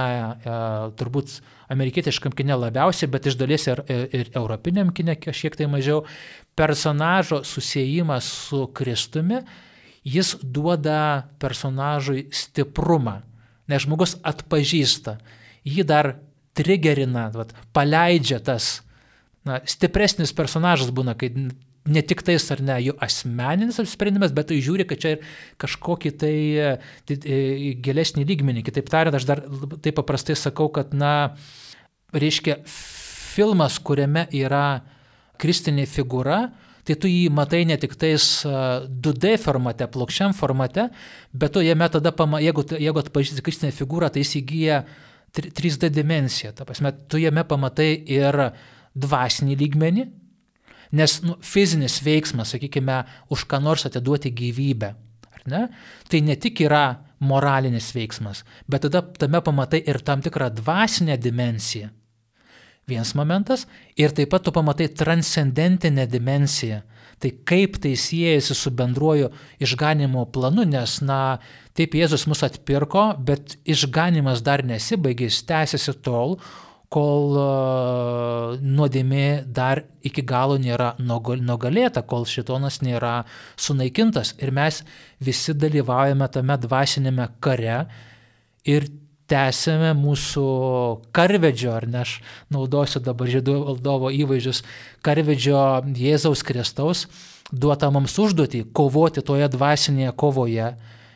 turbūt 0.98 1.36
amerikietiškam 1.70 2.34
kine 2.34 2.56
labiausiai, 2.58 3.06
bet 3.12 3.28
iš 3.30 3.36
dalies 3.38 3.68
ir, 3.70 3.84
ir, 3.86 4.32
europiniam 4.34 4.90
kine 4.94 5.14
šiek 5.14 5.54
tiek 5.58 5.70
mažiau, 5.70 6.02
personažo 6.58 7.44
susijimas 7.46 8.26
su 8.48 8.66
Kristumi, 8.74 9.44
jis 10.04 10.34
duoda 10.42 11.30
personažui 11.38 12.26
stiprumą, 12.34 13.20
nes 13.70 13.86
žmogus 13.86 14.18
atpažįsta, 14.26 15.18
jį 15.64 15.86
dar 15.86 16.16
trigerina, 16.58 17.28
vat, 17.34 17.54
paleidžia 17.74 18.40
tas 18.42 18.80
na, 19.46 19.60
stipresnis 19.68 20.34
personažas 20.36 20.92
būna, 20.94 21.16
kai 21.18 21.32
ne 21.84 22.02
tik 22.02 22.22
tais 22.24 22.46
ar 22.54 22.62
ne 22.64 22.78
jų 22.80 22.94
asmeninis 23.04 23.78
apsisprendimas, 23.82 24.32
bet 24.36 24.48
tai 24.50 24.60
žiūri, 24.64 24.86
kad 24.88 25.00
čia 25.02 25.14
ir 25.16 25.24
kažkokį 25.60 26.12
tai, 26.20 26.36
tai 27.08 27.18
e, 27.20 27.72
gilesnį 27.84 28.24
lygmenį. 28.30 28.64
Kitaip 28.64 28.88
tariant, 28.92 29.16
aš 29.18 29.28
dar 29.28 29.44
taip 29.84 29.98
paprastai 29.98 30.36
sakau, 30.38 30.70
kad, 30.72 30.94
na, 30.96 31.34
reiškia, 32.16 32.60
filmas, 33.34 33.78
kuriame 33.82 34.26
yra 34.34 34.84
kristinė 35.40 35.84
figūra, 35.90 36.46
tai 36.84 36.96
tu 37.00 37.08
jį 37.10 37.28
matai 37.34 37.64
ne 37.68 37.76
tik 37.80 37.96
tais 38.00 38.24
2D 38.44 39.36
formate, 39.40 39.88
plokščiam 39.90 40.34
formate, 40.36 40.88
bet 41.32 41.54
tu 41.56 41.64
jame 41.64 41.88
tada, 41.92 42.12
pama, 42.16 42.40
jeigu, 42.44 42.64
jeigu 42.76 43.00
atpažįsti 43.02 43.44
kristinę 43.44 43.72
figūrą, 43.76 44.12
tai 44.12 44.24
jis 44.24 44.36
įgyja 44.40 44.82
3D 45.34 45.90
dimensiją. 45.90 46.52
Ta 46.56 46.68
prasme, 46.68 46.92
tu 47.10 47.18
jame 47.18 47.44
pamatai 47.48 47.90
ir 48.14 48.38
dvasinį 48.94 49.56
lygmenį, 49.64 50.04
nes 50.94 51.18
nu, 51.26 51.36
fizinis 51.42 51.98
veiksmas, 52.04 52.54
sakykime, 52.54 53.02
už 53.34 53.46
ką 53.50 53.60
nors 53.62 53.86
atiduoti 53.88 54.32
gyvybę, 54.34 54.94
ne, 55.50 55.66
tai 56.08 56.22
ne 56.24 56.38
tik 56.40 56.64
yra 56.64 56.86
moralinis 57.24 57.90
veiksmas, 57.96 58.44
bet 58.68 58.86
tada 58.86 59.02
tame 59.18 59.42
pamatai 59.44 59.82
ir 59.84 60.00
tam 60.04 60.22
tikrą 60.24 60.50
dvasinę 60.54 61.18
dimensiją. 61.20 61.90
Vienas 62.84 63.14
momentas. 63.16 63.64
Ir 63.96 64.12
taip 64.12 64.28
pat 64.34 64.44
tu 64.44 64.52
pamatai 64.52 64.90
transcendentinę 64.92 66.04
dimensiją. 66.06 66.82
Tai 67.22 67.30
kaip 67.48 67.78
tai 67.80 67.94
siejasi 67.96 68.54
su 68.54 68.72
bendruoju 68.74 69.30
išganimo 69.62 70.26
planu, 70.34 70.66
nes, 70.68 70.98
na, 71.00 71.38
taip 71.72 71.94
Jėzus 71.96 72.26
mus 72.28 72.42
atpirko, 72.44 73.14
bet 73.24 73.56
išganimas 73.64 74.42
dar 74.44 74.64
nesibaigė, 74.66 75.30
jis 75.30 75.40
tęsiasi 75.48 75.94
tol, 76.04 76.36
kol 76.94 77.38
nuodėmė 78.62 79.28
dar 79.56 79.82
iki 80.06 80.22
galo 80.22 80.58
nėra 80.62 80.92
nugalėta, 81.00 82.04
kol 82.06 82.26
šitonas 82.28 82.80
nėra 82.86 83.24
sunaikintas. 83.58 84.34
Ir 84.38 84.54
mes 84.54 84.82
visi 85.24 85.56
dalyvaujame 85.58 86.28
tame 86.30 86.58
dvasinėme 86.62 87.28
kare 87.42 87.80
ir 88.68 88.86
tęsėme 89.30 89.94
mūsų 89.96 90.46
karvedžio, 91.16 91.72
ar 91.74 91.86
ne 91.88 92.02
aš 92.04 92.18
naudosiu 92.52 93.00
dabar 93.02 93.30
žydų 93.32 93.54
valdovo 93.70 94.10
įvaizdžius, 94.12 94.60
karvedžio 95.04 95.60
Jėzaus 95.96 96.44
Kristaus 96.46 97.06
duota 97.50 97.90
mums 97.92 98.14
užduoti 98.20 98.66
kovoti 98.76 99.24
toje 99.24 99.48
dvasinėje 99.52 100.12
kovoje 100.20 100.74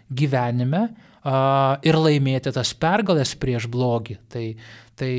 gyvenime 0.09 0.89
ir 1.25 1.99
laimėti 1.99 2.53
tas 2.55 2.75
pergalės 2.75 3.35
prieš 3.41 3.69
blogį. 3.73 4.19
Tai, 4.31 4.45
tai 4.99 5.13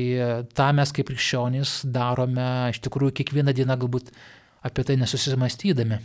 tą 0.56 0.70
mes 0.76 0.94
kaip 0.96 1.10
krikščionys 1.10 1.80
darome 1.84 2.48
iš 2.72 2.82
tikrųjų 2.86 3.18
kiekvieną 3.20 3.54
dieną 3.56 3.76
galbūt 3.80 4.12
apie 4.66 4.84
tai 4.84 4.98
nesusimastydami. 5.00 6.00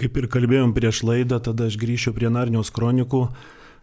Kaip 0.00 0.16
ir 0.16 0.28
kalbėjom 0.32 0.72
prieš 0.72 1.02
laidą, 1.04 1.42
tada 1.44 1.68
aš 1.68 1.76
grįšiu 1.80 2.14
prie 2.16 2.30
Narniaus 2.32 2.72
kronikų 2.72 3.26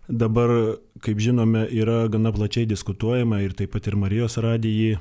Dabar, 0.07 0.77
kaip 1.03 1.19
žinome, 1.19 1.65
yra 1.67 2.07
gana 2.07 2.31
plačiai 2.31 2.67
diskutuojama 2.67 3.41
ir 3.43 3.51
taip 3.51 3.73
pat 3.75 3.89
ir 3.91 3.97
Marijos 3.99 4.37
radijai 4.39 4.95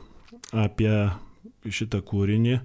apie 0.51 0.91
šitą 1.63 2.01
kūrinį, 2.03 2.57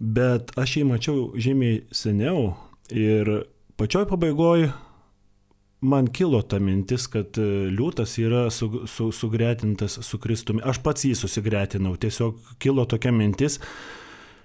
bet 0.00 0.54
aš 0.56 0.78
jį 0.78 0.84
mačiau 0.88 1.26
žymiai 1.36 1.82
seniau 1.92 2.54
ir 2.88 3.44
pačioj 3.76 4.06
pabaigoje 4.08 4.70
man 5.84 6.08
kilo 6.08 6.40
ta 6.42 6.58
mintis, 6.62 7.06
kad 7.12 7.36
liūtas 7.36 8.16
yra 8.22 8.46
su, 8.54 8.86
su, 8.90 9.10
sugretintas 9.12 9.98
su 10.02 10.18
Kristumi. 10.22 10.64
Aš 10.64 10.80
pats 10.84 11.04
jį 11.04 11.12
susigretinau, 11.18 11.94
tiesiog 12.00 12.56
kilo 12.62 12.86
tokia 12.88 13.12
mintis. 13.12 13.60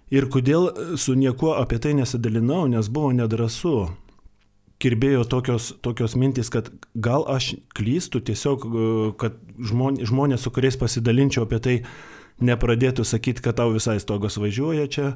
Ir 0.10 0.26
kodėl 0.34 0.72
su 0.98 1.14
niekuo 1.18 1.54
apie 1.60 1.78
tai 1.82 1.96
nesidalinau, 1.98 2.66
nes 2.70 2.90
buvo 2.90 3.12
nedrasu 3.14 3.90
kirbėjo 4.80 5.26
tokios, 5.28 5.74
tokios 5.84 6.16
mintys, 6.20 6.50
kad 6.52 6.70
gal 6.96 7.26
aš 7.30 7.54
klystu 7.76 8.22
tiesiog, 8.24 8.64
e, 8.64 8.92
kad 9.20 9.36
žmonės, 9.60 10.08
žmonės, 10.10 10.46
su 10.46 10.54
kuriais 10.56 10.80
pasidalinčiau 10.80 11.46
apie 11.46 11.60
tai, 11.64 11.76
nepradėtų 12.40 13.04
sakyti, 13.04 13.44
kad 13.44 13.58
tau 13.60 13.74
visai 13.76 13.98
stogas 14.00 14.40
važiuoja 14.40 14.88
čia, 14.92 15.10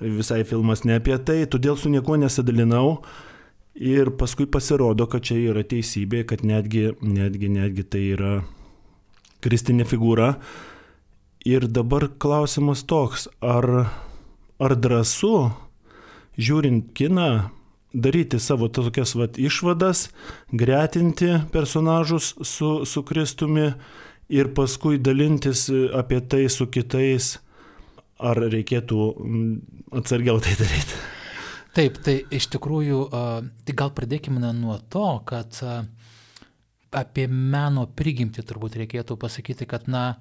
visai 0.00 0.44
filmas 0.46 0.84
ne 0.86 1.00
apie 1.00 1.18
tai, 1.18 1.42
todėl 1.50 1.76
su 1.76 1.90
niekuo 1.90 2.18
nesidalinau. 2.20 3.00
Ir 3.74 4.10
paskui 4.18 4.48
pasirodo, 4.50 5.06
kad 5.06 5.22
čia 5.24 5.36
yra 5.52 5.62
teisybė, 5.62 6.24
kad 6.26 6.42
netgi, 6.42 6.90
netgi, 7.00 7.48
netgi 7.54 7.84
tai 7.86 8.02
yra 8.16 8.32
kristinė 9.44 9.86
figūra. 9.88 10.34
Ir 11.46 11.64
dabar 11.70 12.08
klausimas 12.20 12.82
toks, 12.84 13.28
ar, 13.40 13.88
ar 14.60 14.74
drąsu, 14.76 15.52
žiūrint 16.36 16.90
kiną, 16.98 17.30
daryti 17.94 18.40
savo 18.42 18.68
tokias 18.68 19.14
vat 19.14 19.38
išvadas, 19.38 20.10
gretinti 20.52 21.38
personažus 21.52 22.34
su, 22.42 22.84
su 22.84 23.02
Kristumi 23.02 23.70
ir 24.28 24.52
paskui 24.54 24.98
dalintis 24.98 25.68
apie 25.96 26.20
tai 26.20 26.48
su 26.50 26.66
kitais, 26.70 27.38
ar 28.20 28.36
reikėtų 28.50 29.00
mm, 29.14 29.56
atsargiau 30.02 30.42
tai 30.44 30.58
daryti. 30.60 31.00
Taip, 31.70 32.00
tai 32.02 32.16
iš 32.34 32.48
tikrųjų, 32.50 33.00
tai 33.62 33.74
gal 33.78 33.92
pradėkime 33.94 34.40
nuo 34.58 34.78
to, 34.90 35.06
kad 35.28 35.54
apie 36.90 37.28
meno 37.30 37.86
prigimtį 37.86 38.42
turbūt 38.42 38.80
reikėtų 38.80 39.14
pasakyti, 39.20 39.68
kad, 39.70 39.86
na, 39.86 40.18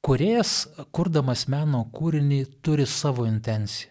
kuriejas, 0.00 0.70
kurdamas 0.94 1.44
meno 1.52 1.84
kūrinį, 1.92 2.46
turi 2.64 2.86
savo 2.88 3.26
intenciją. 3.28 3.90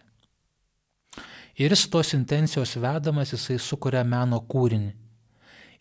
Ir 1.61 1.75
jis 1.75 1.85
tos 1.93 2.15
intencijos 2.17 2.73
vedamas, 2.81 3.35
jisai 3.35 3.59
sukuria 3.61 4.01
meno 4.07 4.39
kūrinį. 4.49 4.95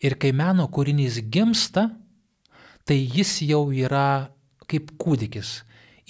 Ir 0.05 0.17
kai 0.21 0.29
meno 0.33 0.67
kūrinys 0.69 1.17
gimsta, 1.31 1.87
tai 2.85 2.99
jis 3.01 3.39
jau 3.47 3.63
yra 3.73 4.29
kaip 4.69 4.93
kūdikis, 5.01 5.61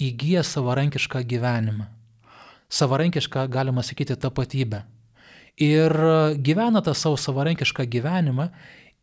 įgyja 0.02 0.44
savarankišką 0.44 1.24
gyvenimą. 1.28 1.88
Savarankišką, 2.72 3.46
galima 3.52 3.82
sakyti, 3.84 4.16
tapatybę. 4.16 4.82
Ir 5.60 5.92
gyvena 6.40 6.80
tą 6.80 6.94
savo 6.96 7.18
savarankišką 7.20 7.84
gyvenimą 7.92 8.48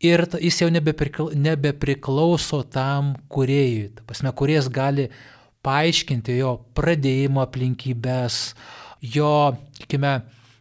ir 0.02 0.24
jis 0.40 0.58
jau 0.62 0.70
nebepriklauso 0.72 2.64
tam 2.66 3.14
kuriejui. 3.30 3.92
Ta 3.94 4.02
prasme, 4.08 4.32
kuriejas 4.34 4.68
gali 4.72 5.08
paaiškinti 5.62 6.38
jo 6.40 6.56
pradėjimo 6.74 7.44
aplinkybės, 7.44 8.40
jo, 9.04 9.32
tikime, 9.78 10.20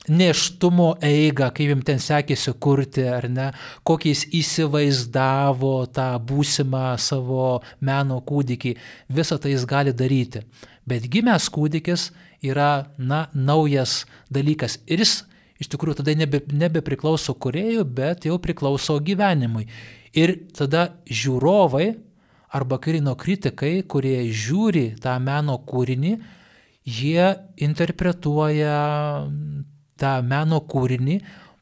neštumo 0.09 0.95
eigą, 1.05 1.49
kaip 1.55 1.71
jam 1.73 1.83
ten 1.85 2.01
sekėsi 2.03 2.53
kurti, 2.61 3.05
ar 3.07 3.29
ne, 3.31 3.49
kokiais 3.87 4.25
įsivaizdavo 4.35 5.73
tą 5.95 6.09
būsimą 6.31 6.97
savo 7.01 7.59
meno 7.79 8.19
kūdikį, 8.25 8.75
visą 9.13 9.39
tai 9.41 9.53
jis 9.55 9.67
gali 9.69 9.93
daryti. 9.93 10.43
Bet 10.89 11.05
gimęs 11.11 11.49
kūdikis 11.53 12.09
yra, 12.41 12.89
na, 12.97 13.27
naujas 13.33 14.05
dalykas 14.33 14.79
ir 14.89 15.03
jis 15.05 15.21
iš 15.59 15.69
tikrųjų 15.73 15.99
tada 15.99 16.15
nebe, 16.15 16.41
nebepriklauso 16.55 17.35
kuriejų, 17.35 17.83
bet 17.83 18.27
jau 18.29 18.39
priklauso 18.41 18.97
gyvenimui. 19.03 19.67
Ir 20.15 20.35
tada 20.55 20.89
žiūrovai 21.05 21.91
arba 22.49 22.79
kino 22.81 23.13
kritikai, 23.19 23.83
kurie 23.85 24.23
žiūri 24.33 24.95
tą 25.01 25.17
meno 25.21 25.59
kūrinį, 25.69 26.15
jie 26.89 27.27
interpretuoja 27.61 28.77
tą 29.99 30.19
meno 30.25 30.61
kūrinį 30.63 31.19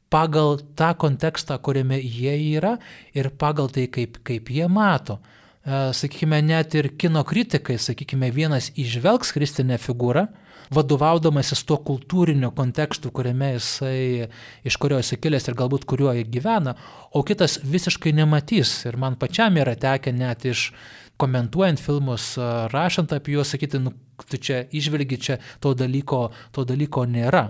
pagal 0.09 0.61
tą 0.77 0.93
kontekstą, 0.95 1.57
kuriame 1.59 1.99
jie 1.99 2.35
yra 2.57 2.77
ir 3.15 3.29
pagal 3.29 3.71
tai, 3.73 3.87
kaip, 3.91 4.21
kaip 4.27 4.51
jie 4.53 4.67
mato. 4.71 5.19
E, 5.67 5.91
sakykime, 5.93 6.39
net 6.45 6.75
ir 6.79 6.93
kino 6.99 7.23
kritikai, 7.27 7.75
sakykime, 7.81 8.31
vienas 8.31 8.71
išvelgs 8.79 9.33
kristinę 9.35 9.79
figūrą, 9.81 10.27
vadovaudamasis 10.73 11.63
tuo 11.67 11.77
kultūrinio 11.83 12.51
kontekstu, 12.55 13.11
kuriame 13.15 13.53
jisai, 13.55 14.27
iš 14.67 14.77
kurio 14.81 14.99
jisai 15.01 15.19
kilęs 15.23 15.47
ir 15.47 15.57
galbūt 15.59 15.87
kuriuo 15.87 16.13
jis 16.15 16.31
gyvena, 16.31 16.75
o 17.15 17.23
kitas 17.27 17.59
visiškai 17.63 18.15
nematys. 18.15 18.79
Ir 18.87 18.99
man 18.99 19.19
pačiam 19.19 19.59
yra 19.59 19.75
tekę 19.79 20.15
net 20.15 20.47
iš 20.47 20.69
komentuojant 21.17 21.81
filmus, 21.81 22.35
rašant 22.71 23.15
apie 23.15 23.35
juos, 23.35 23.51
sakyti, 23.51 23.81
nu, 23.81 23.95
tu 24.27 24.37
čia 24.37 24.63
išvelgi, 24.71 25.17
čia 25.17 25.39
to 25.63 25.73
dalyko, 25.77 26.27
to 26.55 26.67
dalyko 26.67 27.07
nėra. 27.09 27.47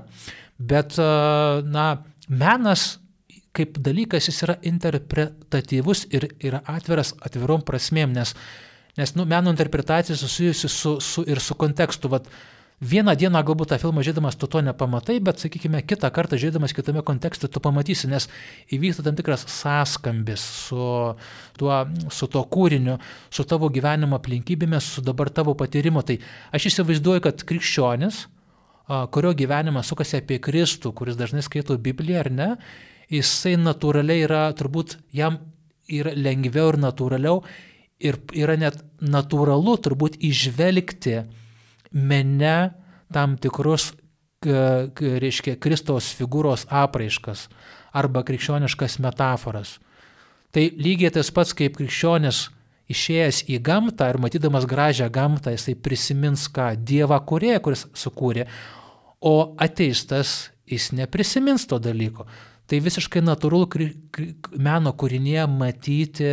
Bet, 0.58 0.98
na, 0.98 1.88
menas 2.28 2.98
kaip 3.58 3.80
dalykas 3.82 4.30
jis 4.30 4.44
yra 4.46 4.58
interpretatyvus 4.70 6.06
ir 6.14 6.30
yra 6.46 6.62
atviras 6.70 7.14
atvirom 7.26 7.64
prasmėm, 7.66 8.14
nes, 8.14 8.36
nes 8.98 9.16
nu, 9.18 9.26
meno 9.30 9.54
interpretacija 9.54 10.18
susijusi 10.18 10.70
su, 10.70 10.98
su, 11.02 11.26
ir 11.30 11.42
su 11.42 11.58
kontekstu. 11.58 12.12
Vat, 12.14 12.30
Vieną 12.78 13.16
dieną 13.18 13.40
galbūt 13.42 13.72
tą 13.72 13.78
filmą 13.82 14.04
žiūrėdamas 14.06 14.36
tu 14.38 14.46
to 14.54 14.60
nepamatai, 14.62 15.16
bet, 15.26 15.40
sakykime, 15.42 15.80
kitą 15.82 16.12
kartą 16.14 16.38
žiūrėdamas 16.38 16.76
kitame 16.78 17.02
kontekste 17.02 17.50
tu 17.50 17.58
pamatysi, 17.58 18.06
nes 18.06 18.28
įvyksta 18.70 19.02
tam 19.02 19.18
tikras 19.18 19.48
sąskambis 19.50 20.44
su 20.68 20.78
tuo, 21.58 21.80
su 22.14 22.30
tuo 22.30 22.44
kūriniu, 22.46 23.00
su 23.34 23.48
tavo 23.50 23.72
gyvenimo 23.74 24.20
aplinkybėmis, 24.22 24.92
su 24.94 25.02
dabar 25.02 25.34
tavo 25.34 25.58
patyrimu. 25.58 26.06
Tai 26.06 26.20
aš 26.54 26.70
įsivaizduoju, 26.70 27.24
kad 27.26 27.42
krikščionis, 27.50 28.28
kurio 28.88 29.34
gyvenimas 29.36 29.90
sukasi 29.92 30.22
apie 30.22 30.40
Kristų, 30.44 30.94
kuris 30.96 31.18
dažnai 31.20 31.44
skaito 31.46 31.78
Bibliją 31.78 32.24
ar 32.24 32.32
ne, 32.32 32.50
jisai 33.12 33.56
natūraliai 33.60 34.24
yra, 34.26 34.44
turbūt 34.56 34.98
jam 35.16 35.40
yra 35.88 36.14
lengviau 36.16 36.72
ir 36.74 36.80
natūraliau 36.84 37.42
ir 38.04 38.20
yra 38.38 38.58
net 38.60 38.82
natūralu 39.02 39.78
turbūt 39.84 40.20
išvelgti 40.24 41.22
mene 41.98 42.58
tam 43.14 43.38
tikrus, 43.42 43.94
reiškia, 44.44 45.56
Kristaus 45.60 46.12
figūros 46.16 46.68
apraiškas 46.70 47.48
arba 47.98 48.22
krikščioniškas 48.28 49.00
metaforas. 49.02 49.78
Tai 50.54 50.64
lygiai 50.78 51.12
tas 51.16 51.32
pats 51.34 51.56
kaip 51.58 51.76
krikščionis 51.80 52.48
išėjęs 52.92 53.42
į 53.52 53.60
gamtą 53.66 54.08
ir 54.12 54.20
matydamas 54.22 54.68
gražią 54.70 55.10
gamtą, 55.12 55.52
jisai 55.56 55.76
prisimins 55.76 56.46
ką 56.54 56.70
Dievą 56.88 57.18
kurėją, 57.28 57.60
kuris 57.64 57.86
sukūrė, 57.98 58.46
o 59.22 59.56
ateistas 59.58 60.52
jis 60.68 60.92
neprisimins 60.96 61.68
to 61.68 61.80
dalyko. 61.80 62.28
Tai 62.68 62.80
visiškai 62.84 63.22
natūralu 63.24 63.88
meno 64.60 64.92
kūrinėje 65.00 65.46
matyti, 65.48 66.32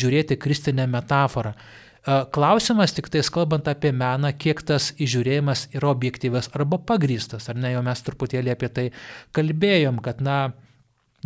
žiūrėti 0.00 0.38
kristinę 0.40 0.86
metaforą. 0.88 1.52
Klausimas 2.32 2.94
tik 2.96 3.10
tais 3.12 3.28
kalbant 3.34 3.66
apie 3.68 3.90
meną, 3.92 4.30
kiek 4.38 4.62
tas 4.64 4.92
įžiūrėjimas 5.02 5.66
yra 5.74 5.90
objektyvas 5.90 6.48
arba 6.54 6.78
pagrystas, 6.78 7.50
ar 7.50 7.58
ne, 7.58 7.74
jau 7.74 7.82
mes 7.84 8.02
truputėlį 8.06 8.52
apie 8.54 8.70
tai 8.72 8.84
kalbėjom, 9.36 9.98
kad, 10.04 10.22
na, 10.22 10.36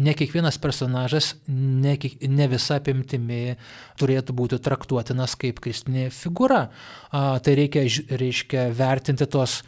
ne 0.01 0.15
kiekvienas 0.17 0.57
personažas, 0.59 1.35
ne, 1.53 1.95
ne 2.25 2.47
visa 2.49 2.79
apimtimi 2.81 3.59
turėtų 4.01 4.35
būti 4.41 4.59
traktuotinas 4.65 5.37
kaip 5.39 5.61
kristinė 5.63 6.09
figūra. 6.17 6.65
A, 7.13 7.37
tai 7.45 7.59
reikia, 7.61 7.85
reiškia, 8.25 8.71
vertinti 8.75 9.29
tos 9.31 9.61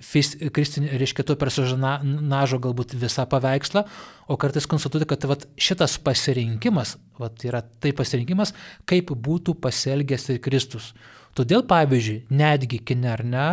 kristinė, 0.00 0.90
reiškia, 1.00 1.24
to 1.28 1.36
personažo 1.40 2.58
galbūt 2.62 2.96
visą 2.98 3.26
paveikslą, 3.30 3.84
o 4.30 4.38
kartais 4.40 4.68
konstatuoti, 4.70 5.08
kad 5.10 5.26
vat, 5.28 5.46
šitas 5.60 5.98
pasirinkimas, 6.02 6.96
vat, 7.20 7.44
yra 7.46 7.62
tai 7.82 7.92
pasirinkimas, 7.96 8.54
kaip 8.88 9.12
būtų 9.12 9.56
pasielgęs 9.60 10.30
ir 10.34 10.42
Kristus. 10.44 10.92
Todėl, 11.36 11.62
pavyzdžiui, 11.68 12.24
netgi 12.34 12.80
kine 12.82 13.12
ar 13.12 13.24
ne, 13.24 13.48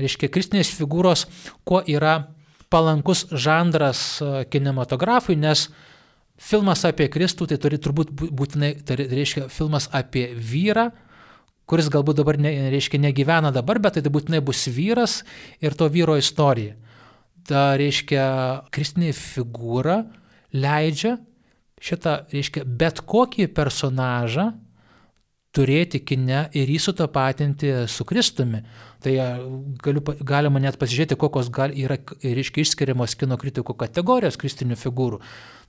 reiškia, 0.00 0.30
kristinės 0.32 0.72
figūros, 0.78 1.26
kuo 1.68 1.82
yra 1.84 2.30
palankus 2.70 3.26
žanras 3.34 4.00
e, 4.22 4.30
kinematografui, 4.50 5.36
nes 5.36 5.66
filmas 6.40 6.86
apie 6.88 7.10
Kristų 7.12 7.50
tai 7.50 7.58
turi 7.60 7.80
turbūt 7.82 8.12
būtinai, 8.14 8.72
tai 8.86 9.02
reiškia 9.02 9.48
filmas 9.52 9.90
apie 9.92 10.30
vyrą, 10.34 10.88
kuris 11.70 11.90
galbūt 11.92 12.20
dabar 12.20 12.38
ne, 12.42 12.52
reiškia 12.74 13.00
negyvena 13.02 13.52
dabar, 13.54 13.78
bet 13.82 14.00
tai 14.00 14.12
būtinai 14.12 14.42
bus 14.44 14.66
vyras 14.74 15.20
ir 15.62 15.76
to 15.78 15.88
vyro 15.92 16.16
istorija. 16.18 16.74
Ta 17.46 17.70
reiškia 17.80 18.24
kristinė 18.74 19.14
figūra 19.16 20.02
leidžia 20.52 21.16
šitą, 21.80 22.24
reiškia, 22.32 22.66
bet 22.66 23.00
kokį 23.08 23.48
personažą 23.56 24.50
turėti 25.54 25.98
kine 26.06 26.44
ir 26.54 26.70
jį 26.70 26.78
sutapatinti 26.84 27.72
su 27.90 28.06
Kristumi. 28.06 28.62
Tai 29.02 29.14
e, 29.16 29.28
galiu, 29.82 30.02
galima 30.26 30.62
net 30.62 30.78
pasižiūrėti, 30.78 31.18
kokios 31.18 31.50
gal, 31.54 31.74
yra 31.74 31.96
reiškia, 32.22 32.62
išskiriamos 32.62 33.16
kino 33.18 33.38
kritikų 33.40 33.74
kategorijos 33.80 34.38
kristinių 34.40 34.78
figūrų. 34.78 35.20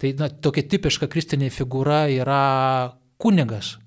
Tai 0.02 0.14
na, 0.20 0.30
tokia 0.30 0.68
tipiška 0.76 1.10
kristinė 1.10 1.50
figūra 1.54 2.04
yra 2.14 2.44
kunigas. 3.22 3.80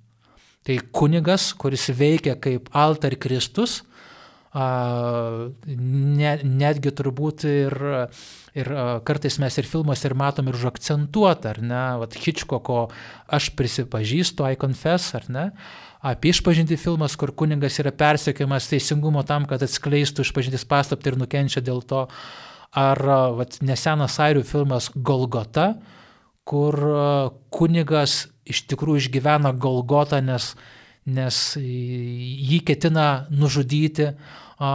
Tai 0.65 0.79
kunigas, 0.97 1.51
kuris 1.61 1.91
veikia 1.93 2.39
kaip 2.41 2.71
altar 2.73 3.17
Kristus, 3.21 3.83
ne, 4.55 6.31
netgi 6.47 6.93
turbūt 6.95 7.45
ir, 7.51 7.75
ir 8.55 8.71
kartais 9.05 9.37
mes 9.43 9.59
ir 9.59 9.67
filmuose 9.67 10.07
ir 10.09 10.15
matom 10.17 10.49
ir 10.49 10.57
užakcentuotą, 10.57 11.57
ar 11.57 11.61
ne, 11.61 11.83
vat 12.05 12.15
Hitchcocko 12.15 12.87
aš 13.35 13.51
prisipažįstu, 13.59 14.47
I 14.47 14.57
confess, 14.61 15.15
ar 15.19 15.27
ne, 15.29 15.49
apie 16.05 16.31
išpažinti 16.31 16.79
filmas, 16.79 17.17
kur 17.19 17.35
kuningas 17.35 17.81
yra 17.83 17.91
persiekiamas 17.93 18.71
teisingumo 18.71 19.25
tam, 19.27 19.49
kad 19.51 19.65
atskleistų 19.65 20.23
išpažintis 20.23 20.67
paslapti 20.71 21.11
ir 21.11 21.19
nukenčia 21.19 21.65
dėl 21.65 21.83
to, 21.83 22.07
ar 22.79 23.05
vat, 23.41 23.59
nesenas 23.63 24.21
airių 24.23 24.47
filmas 24.47 24.91
Golgota, 24.95 25.75
kur 26.49 26.77
kunigas 27.55 28.27
iš 28.45 28.65
tikrųjų 28.69 29.07
išgyvena 29.07 29.55
Golgotą, 29.57 30.21
nes, 30.25 30.53
nes 31.09 31.39
jį 31.59 32.61
ketina 32.69 33.27
nužudyti 33.33 34.11
a, 34.13 34.73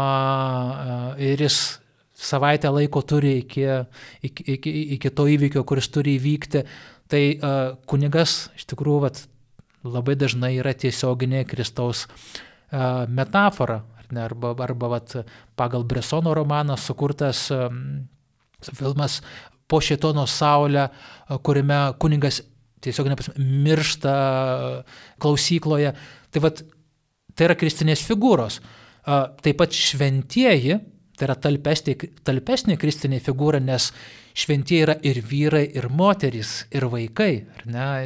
ir 1.22 1.46
jis 1.46 1.60
savaitę 2.20 2.72
laiko 2.74 3.04
turi 3.06 3.38
iki, 3.44 3.68
iki, 4.26 4.46
iki, 4.58 4.74
iki 4.98 5.12
to 5.14 5.28
įvykio, 5.30 5.64
kuris 5.64 5.92
turi 5.94 6.18
įvykti. 6.18 6.66
Tai 7.10 7.22
a, 7.22 7.54
kunigas 7.90 8.50
iš 8.58 8.66
tikrųjų 8.74 9.06
vat, 9.06 9.22
labai 9.86 10.18
dažnai 10.20 10.56
yra 10.58 10.74
tiesioginė 10.76 11.46
Kristaus 11.48 12.08
metafora. 13.10 13.84
Ne, 14.10 14.24
arba 14.26 14.56
arba 14.66 14.88
vat, 14.90 15.14
pagal 15.58 15.84
Bresono 15.86 16.34
romaną 16.34 16.74
sukurtas 16.82 17.44
filmas 18.60 19.20
Po 19.70 19.80
šitono 19.84 20.26
saulę, 20.28 20.88
kuriame 21.46 21.78
kuningas 22.02 22.42
tiesiog 22.84 23.10
nepas, 23.12 23.32
miršta 23.38 24.14
klausykloje. 25.22 25.94
Tai, 26.34 26.44
vat, 26.44 26.64
tai 27.36 27.50
yra 27.50 27.58
kristinės 27.60 28.04
figūros. 28.08 28.60
Taip 29.06 29.60
pat 29.60 29.76
šventieji, 29.76 30.80
tai 31.20 31.28
yra 31.28 31.36
talpesnė, 31.42 31.96
talpesnė 32.28 32.78
kristinė 32.80 33.20
figūra, 33.24 33.62
nes 33.64 33.90
šventieji 34.40 34.86
yra 34.86 34.96
ir 35.06 35.22
vyrai, 35.26 35.66
ir 35.76 35.90
moterys, 35.92 36.64
ir 36.76 36.88
vaikai. 36.92 37.32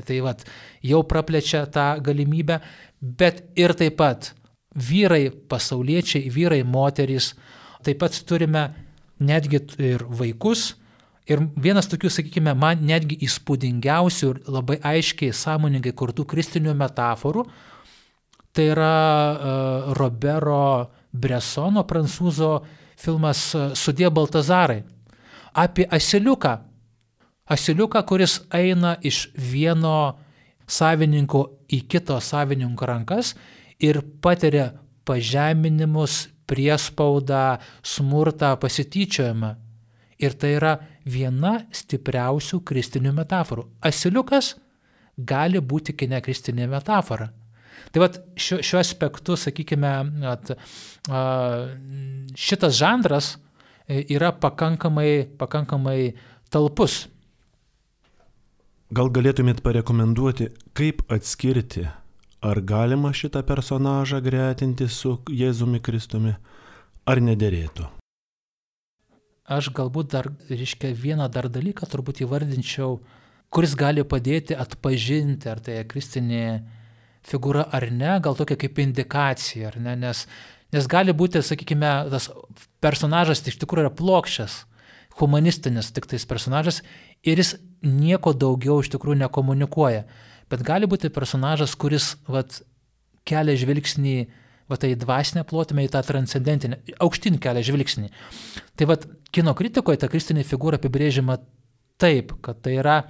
Tai 0.07 0.21
vat, 0.25 0.45
jau 0.85 1.03
praplečia 1.09 1.65
tą 1.71 1.89
galimybę, 2.03 2.59
bet 2.99 3.43
ir 3.59 3.75
taip 3.77 3.99
pat 4.01 4.31
vyrai, 4.73 5.27
pasauliečiai, 5.29 6.31
vyrai, 6.33 6.63
moterys, 6.65 7.33
taip 7.85 7.99
pat 8.01 8.17
turime 8.25 8.71
netgi 9.23 9.59
ir 9.83 10.07
vaikus, 10.09 10.71
Ir 11.29 11.39
vienas 11.55 11.87
tokių, 11.87 12.09
sakykime, 12.11 12.51
man 12.59 12.81
netgi 12.83 13.15
įspūdingiausių 13.23 14.31
ir 14.33 14.39
labai 14.51 14.79
aiškiai, 14.83 15.31
sąmoningai 15.31 15.93
kurtų 15.95 16.25
kristinių 16.27 16.73
metaforų, 16.75 17.45
tai 18.53 18.65
yra 18.73 18.89
uh, 19.31 19.93
Robero 19.97 20.91
Bressono, 21.13 21.85
prancūzo 21.87 22.51
filmas 22.99 23.45
uh, 23.55 23.71
Sudė 23.71 24.11
Baltazarai. 24.11 24.83
Apie 25.53 25.87
asiliuką. 25.87 26.57
Asiliuką, 27.53 28.03
kuris 28.07 28.41
eina 28.51 28.97
iš 29.03 29.29
vieno 29.35 30.17
savininko 30.67 31.47
į 31.71 31.83
kito 31.91 32.19
savininko 32.23 32.87
rankas 32.87 33.33
ir 33.83 34.01
patiria 34.23 34.71
pažeminimus, 35.07 36.27
priespaudą, 36.47 37.59
smurtą, 37.83 38.53
pasityčiojimą. 38.59 39.55
Ir 40.23 40.35
tai 40.39 40.55
yra 40.57 40.73
viena 41.05 41.57
stipriausių 41.73 42.61
kristinių 42.65 43.13
metaforų. 43.15 43.67
Asiliukas 43.83 44.53
gali 45.17 45.61
būti 45.61 45.95
kine 45.97 46.21
kristinė 46.23 46.67
metafora. 46.71 47.29
Tai 47.93 48.01
vad 48.01 48.19
šiuo, 48.39 48.61
šiuo 48.65 48.79
aspektu, 48.81 49.35
sakykime, 49.37 49.91
at, 50.29 50.53
a, 51.09 51.23
šitas 52.39 52.77
žanras 52.79 53.33
e, 53.85 54.01
yra 54.15 54.31
pakankamai, 54.33 55.25
pakankamai 55.37 56.13
talpus. 56.53 57.03
Gal 58.93 59.09
galėtumėt 59.13 59.61
parekomenduoti, 59.65 60.51
kaip 60.77 61.01
atskirti, 61.13 61.87
ar 62.45 62.61
galima 62.61 63.13
šitą 63.15 63.41
personažą 63.45 64.21
gretinti 64.25 64.89
su 64.89 65.17
Jėzumi 65.29 65.81
Kristumi, 65.81 66.35
ar 67.09 67.21
nederėtų? 67.21 67.89
Aš 69.43 69.73
galbūt 69.75 70.13
dar, 70.13 70.29
reiškia, 70.47 70.93
vieną 70.95 71.27
dar 71.27 71.49
dalyką 71.51 71.87
turbūt 71.91 72.21
įvardinčiau, 72.23 73.01
kuris 73.51 73.73
gali 73.75 74.05
padėti 74.07 74.55
atpažinti, 74.55 75.49
ar 75.51 75.59
tai 75.59 75.81
kristinė 75.83 76.63
figūra 77.27 77.65
ar 77.75 77.89
ne, 77.91 78.13
gal 78.23 78.37
tokia 78.39 78.55
kaip 78.59 78.79
indikacija, 78.79 79.73
ar 79.73 79.79
ne, 79.83 79.97
nes, 79.99 80.25
nes 80.71 80.87
gali 80.87 81.11
būti, 81.11 81.43
sakykime, 81.43 81.91
tas 82.13 82.29
personažas 82.83 83.43
iš 83.43 83.59
tikrųjų 83.59 83.85
yra 83.85 83.91
plokščias, 83.91 84.61
humanistinis 85.19 85.91
tik 85.93 86.07
tais 86.09 86.23
personažas 86.25 86.79
ir 87.21 87.37
jis 87.37 87.57
nieko 87.83 88.31
daugiau 88.33 88.79
iš 88.79 88.93
tikrųjų 88.95 89.19
nekomunikuoja, 89.25 90.05
bet 90.49 90.63
gali 90.63 90.87
būti 90.87 91.11
personažas, 91.13 91.75
kuris 91.75 92.13
vat, 92.31 92.61
kelia 93.27 93.59
žvilgsnį 93.59 94.17
va 94.71 94.79
tai 94.79 94.93
dvasinę 94.99 95.43
plotmę 95.47 95.85
į 95.85 95.91
tą 95.93 96.01
transcendentinę, 96.07 96.79
aukštin 97.03 97.39
kelią 97.43 97.63
žvilgsnį. 97.67 98.09
Tai 98.79 98.87
va 98.89 98.97
kino 99.33 99.53
kritikoje 99.57 100.01
ta 100.01 100.09
kristinė 100.11 100.45
figūra 100.47 100.79
apibrėžiama 100.79 101.37
taip, 102.01 102.35
kad 102.45 102.61
tai 102.63 102.77
yra 102.79 103.01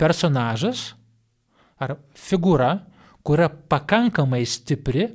personažas 0.00 0.90
ar 1.80 1.96
figūra, 2.18 2.74
kuri 3.24 3.44
yra 3.44 3.50
pakankamai 3.50 4.42
stipri, 4.48 5.08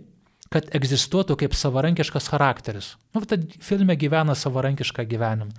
kad 0.54 0.70
egzistuotų 0.78 1.36
kaip 1.42 1.56
savarankiškas 1.58 2.30
charakteris. 2.32 2.94
Nu, 3.16 3.24
tad 3.26 3.48
filme 3.66 3.98
gyvena 4.00 4.36
savarankišką 4.38 5.04
gyvenimą. 5.10 5.52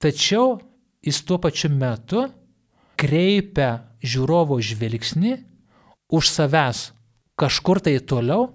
Tačiau 0.00 0.56
jis 1.04 1.22
tuo 1.26 1.38
pačiu 1.42 1.70
metu 1.72 2.26
kreipia 2.96 3.86
žiūrovo 4.04 4.58
žvilgsnį 4.62 5.34
už 6.16 6.30
savęs 6.30 6.90
kažkur 7.40 7.82
tai 7.84 7.98
toliau 8.00 8.48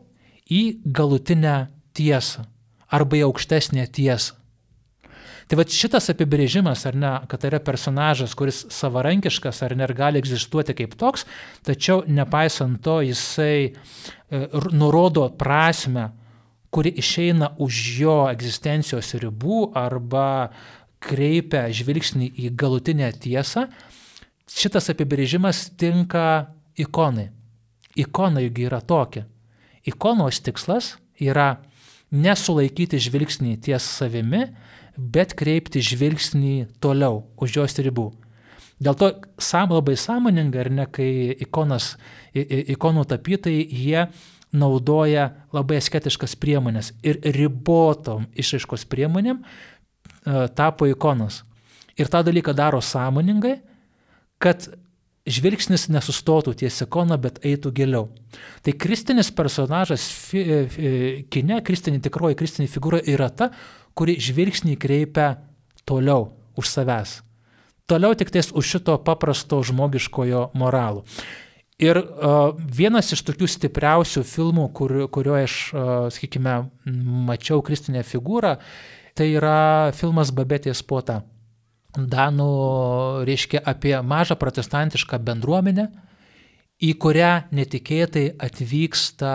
į 0.52 0.64
galutinę 0.86 1.72
tiesą 1.96 2.46
arba 2.92 3.22
į 3.22 3.26
aukštesnę 3.30 3.88
tiesą. 3.96 4.36
Tai 5.52 5.58
va 5.60 5.66
šitas 5.68 6.06
apibrėžimas, 6.14 6.86
ar 6.88 6.96
ne, 6.96 7.10
kad 7.28 7.42
tai 7.44 7.50
yra 7.50 7.60
personažas, 7.60 8.32
kuris 8.40 8.62
savarankiškas 8.72 9.58
ar 9.66 9.76
ne, 9.76 9.84
ir 9.84 9.92
gali 9.98 10.20
egzistuoti 10.22 10.76
kaip 10.78 10.94
toks, 11.00 11.26
tačiau 11.68 12.06
nepaisant 12.08 12.80
to 12.84 13.02
jisai 13.04 13.58
e, 13.68 13.74
nurodo 14.72 15.26
prasme, 15.36 16.08
kuri 16.72 16.94
išeina 17.04 17.52
už 17.60 17.82
jo 18.00 18.16
egzistencijos 18.32 19.12
ribų 19.20 19.74
arba 19.76 20.54
kreipia 21.04 21.66
žvilgsnį 21.68 22.32
į 22.46 22.54
galutinę 22.56 23.12
tiesą, 23.20 23.66
šitas 24.48 24.88
apibrėžimas 24.94 25.66
tinka 25.76 26.54
ikonai. 26.80 27.28
Ikona 28.00 28.40
juk 28.46 28.64
yra 28.70 28.80
tokia. 28.80 29.26
Ikonos 29.88 30.42
tikslas 30.44 30.96
yra 31.22 31.62
nesulaikyti 32.12 33.00
žvilgsnį 33.02 33.56
ties 33.66 33.86
savimi, 33.98 34.46
bet 34.98 35.34
kreipti 35.40 35.82
žvilgsnį 35.84 36.56
toliau, 36.84 37.24
už 37.42 37.62
jos 37.62 37.80
ribų. 37.80 38.12
Dėl 38.82 38.98
to 38.98 39.12
sam, 39.42 39.72
labai 39.76 39.96
sąmoninga, 40.00 40.64
ar 40.64 40.70
ne, 40.74 40.86
kai 40.90 41.38
ikonas, 41.46 41.96
ikonų 42.34 43.06
tapytojai, 43.12 43.62
jie 43.70 44.08
naudoja 44.52 45.30
labai 45.54 45.78
asketiškas 45.80 46.34
priemonės 46.42 46.92
ir 47.06 47.22
ribotom 47.38 48.26
išaiškos 48.36 48.84
priemonėm 48.92 49.40
e, 49.40 49.46
tapo 50.58 50.90
ikonos. 50.90 51.44
Ir 51.96 52.10
tą 52.12 52.24
dalyką 52.26 52.56
daro 52.58 52.82
sąmoningai, 52.84 53.60
kad 54.42 54.68
žvilgsnis 55.30 55.88
nesustotų 55.92 56.56
ties 56.62 56.82
ikona, 56.86 57.18
bet 57.22 57.40
eitų 57.46 57.72
giliau. 57.76 58.08
Tai 58.66 58.74
kristinis 58.74 59.32
personažas 59.36 60.08
fi, 60.10 60.42
e, 60.42 60.62
fi, 60.72 60.92
kine, 61.30 61.62
kristinė 61.66 62.02
tikroji 62.02 62.38
kristinė 62.40 62.70
figūra 62.72 63.02
yra 63.06 63.30
ta, 63.30 63.52
kuri 63.94 64.18
žvilgsnį 64.22 64.78
kreipia 64.82 65.36
toliau 65.86 66.32
už 66.58 66.72
savęs. 66.72 67.20
Toliau 67.90 68.16
tik 68.16 68.32
ties 68.32 68.52
už 68.56 68.66
šito 68.78 68.98
paprasto 69.04 69.60
žmogiškojo 69.68 70.52
moralų. 70.56 71.04
Ir 71.82 71.98
uh, 71.98 72.54
vienas 72.54 73.10
iš 73.16 73.24
tokių 73.26 73.48
stipriausių 73.50 74.22
filmų, 74.28 74.68
kur, 74.78 74.94
kurio 75.10 75.34
aš, 75.40 75.56
uh, 75.74 75.90
sakykime, 76.14 76.60
mačiau 77.26 77.64
kristinę 77.66 78.04
figūrą, 78.06 78.60
tai 79.18 79.32
yra 79.34 79.90
filmas 79.98 80.30
Babetės 80.30 80.84
puota. 80.86 81.24
Danų 81.92 82.52
reiškia 83.28 83.60
apie 83.68 83.98
mažą 84.00 84.38
protestantišką 84.40 85.20
bendruomenę, 85.28 85.90
į 86.82 86.94
kurią 86.98 87.32
netikėtai 87.54 88.32
atvyksta 88.42 89.34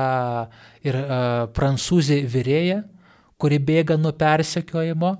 ir 0.82 0.96
uh, 0.98 1.10
prancūzė 1.54 2.22
vyrėja, 2.26 2.80
kuri 3.36 3.60
bėga 3.60 3.98
nuo 4.00 4.14
persekiojimo, 4.16 5.12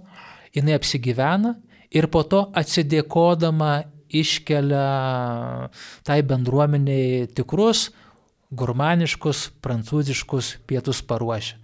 jinai 0.57 0.79
apsigyvena 0.79 1.55
ir 1.93 2.09
po 2.09 2.25
to 2.25 2.47
atsidėkodama 2.57 3.85
iškelia 4.09 5.69
tai 6.07 6.19
bendruomeniai 6.27 7.29
tikrus, 7.37 7.91
gurmaniškus, 8.57 9.51
prancūziškus 9.61 10.57
pietus 10.67 11.03
paruošia. 11.05 11.61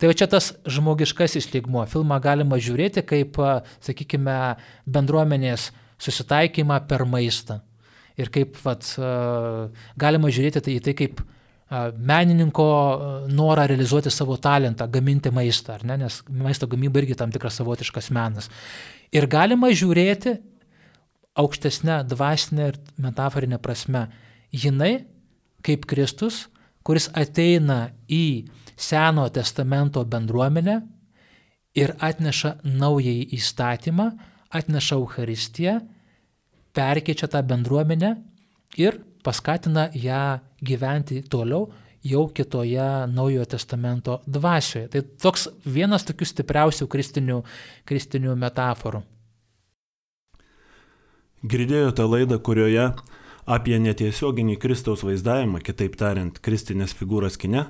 Tai 0.00 0.10
va 0.10 0.16
čia 0.18 0.26
tas 0.30 0.52
žmogiškasis 0.66 1.50
lygmuo. 1.52 1.84
Filmą 1.90 2.18
galima 2.22 2.58
žiūrėti 2.58 3.04
kaip, 3.06 3.38
sakykime, 3.84 4.38
bendruomenės 4.90 5.70
susitaikymą 6.02 6.80
per 6.90 7.04
maistą. 7.06 7.60
Ir 8.18 8.28
kaip 8.32 8.58
vat, 8.64 8.88
galima 9.98 10.32
žiūrėti 10.32 10.64
tai 10.64 10.76
į 10.76 10.82
tai 10.84 10.96
kaip 10.98 11.22
menininko 11.72 12.66
norą 13.32 13.64
realizuoti 13.70 14.10
savo 14.12 14.36
talentą, 14.36 14.86
gaminti 14.92 15.32
maistą, 15.32 15.78
ne? 15.88 15.96
nes 16.04 16.20
maisto 16.28 16.68
gamyba 16.68 17.00
irgi 17.00 17.16
tam 17.16 17.32
tikras 17.32 17.56
savotiškas 17.60 18.10
menas. 18.12 18.50
Ir 19.12 19.26
galima 19.30 19.70
žiūrėti 19.72 20.36
aukštesnė 21.40 22.02
dvasinė 22.10 22.68
ir 22.72 22.78
metaforinė 23.00 23.60
prasme. 23.62 24.06
Jinai, 24.52 25.06
kaip 25.64 25.86
Kristus, 25.88 26.46
kuris 26.84 27.08
ateina 27.16 27.94
į 28.10 28.50
Senojo 28.82 29.30
testamento 29.38 30.02
bendruomenę 30.04 30.80
ir 31.78 31.94
atneša 32.02 32.56
naująjį 32.66 33.28
įstatymą, 33.38 34.08
atneša 34.50 34.98
Euharistiją, 34.98 35.78
perkeičia 36.74 37.28
tą 37.30 37.42
bendruomenę 37.46 38.16
ir 38.80 38.98
paskatina 39.22 39.88
ją 39.94 40.40
gyventi 40.60 41.22
toliau 41.22 41.70
jau 42.04 42.26
kitoje 42.34 43.06
Naujojo 43.06 43.44
testamento 43.44 44.20
dvasioje. 44.26 44.88
Tai 44.88 45.02
toks 45.22 45.48
vienas 45.64 46.04
tokių 46.08 46.26
stipriausių 46.26 46.88
kristinių, 46.90 47.38
kristinių 47.86 48.34
metaforų. 48.36 49.02
Girdėjote 51.42 52.06
laidą, 52.06 52.38
kurioje 52.38 52.90
apie 53.46 53.78
netiesioginį 53.82 54.58
Kristaus 54.62 55.02
vaizdavimą, 55.06 55.62
kitaip 55.62 55.96
tariant, 55.98 56.38
kristinės 56.38 56.94
figūras 56.94 57.38
kine, 57.38 57.66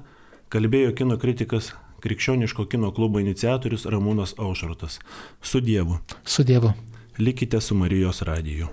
kalbėjo 0.52 0.92
kino 0.96 1.16
kritikas 1.16 1.72
Krikščioniško 2.02 2.66
kino 2.68 2.90
klubo 2.92 3.20
iniciatorius 3.22 3.86
Ramūnas 3.86 4.34
Aušrotas. 4.42 4.98
Su 5.40 5.60
Dievu. 5.64 6.00
Su 6.24 6.44
Dievu. 6.44 6.72
Likite 7.18 7.60
su 7.60 7.76
Marijos 7.78 8.22
radiju. 8.26 8.68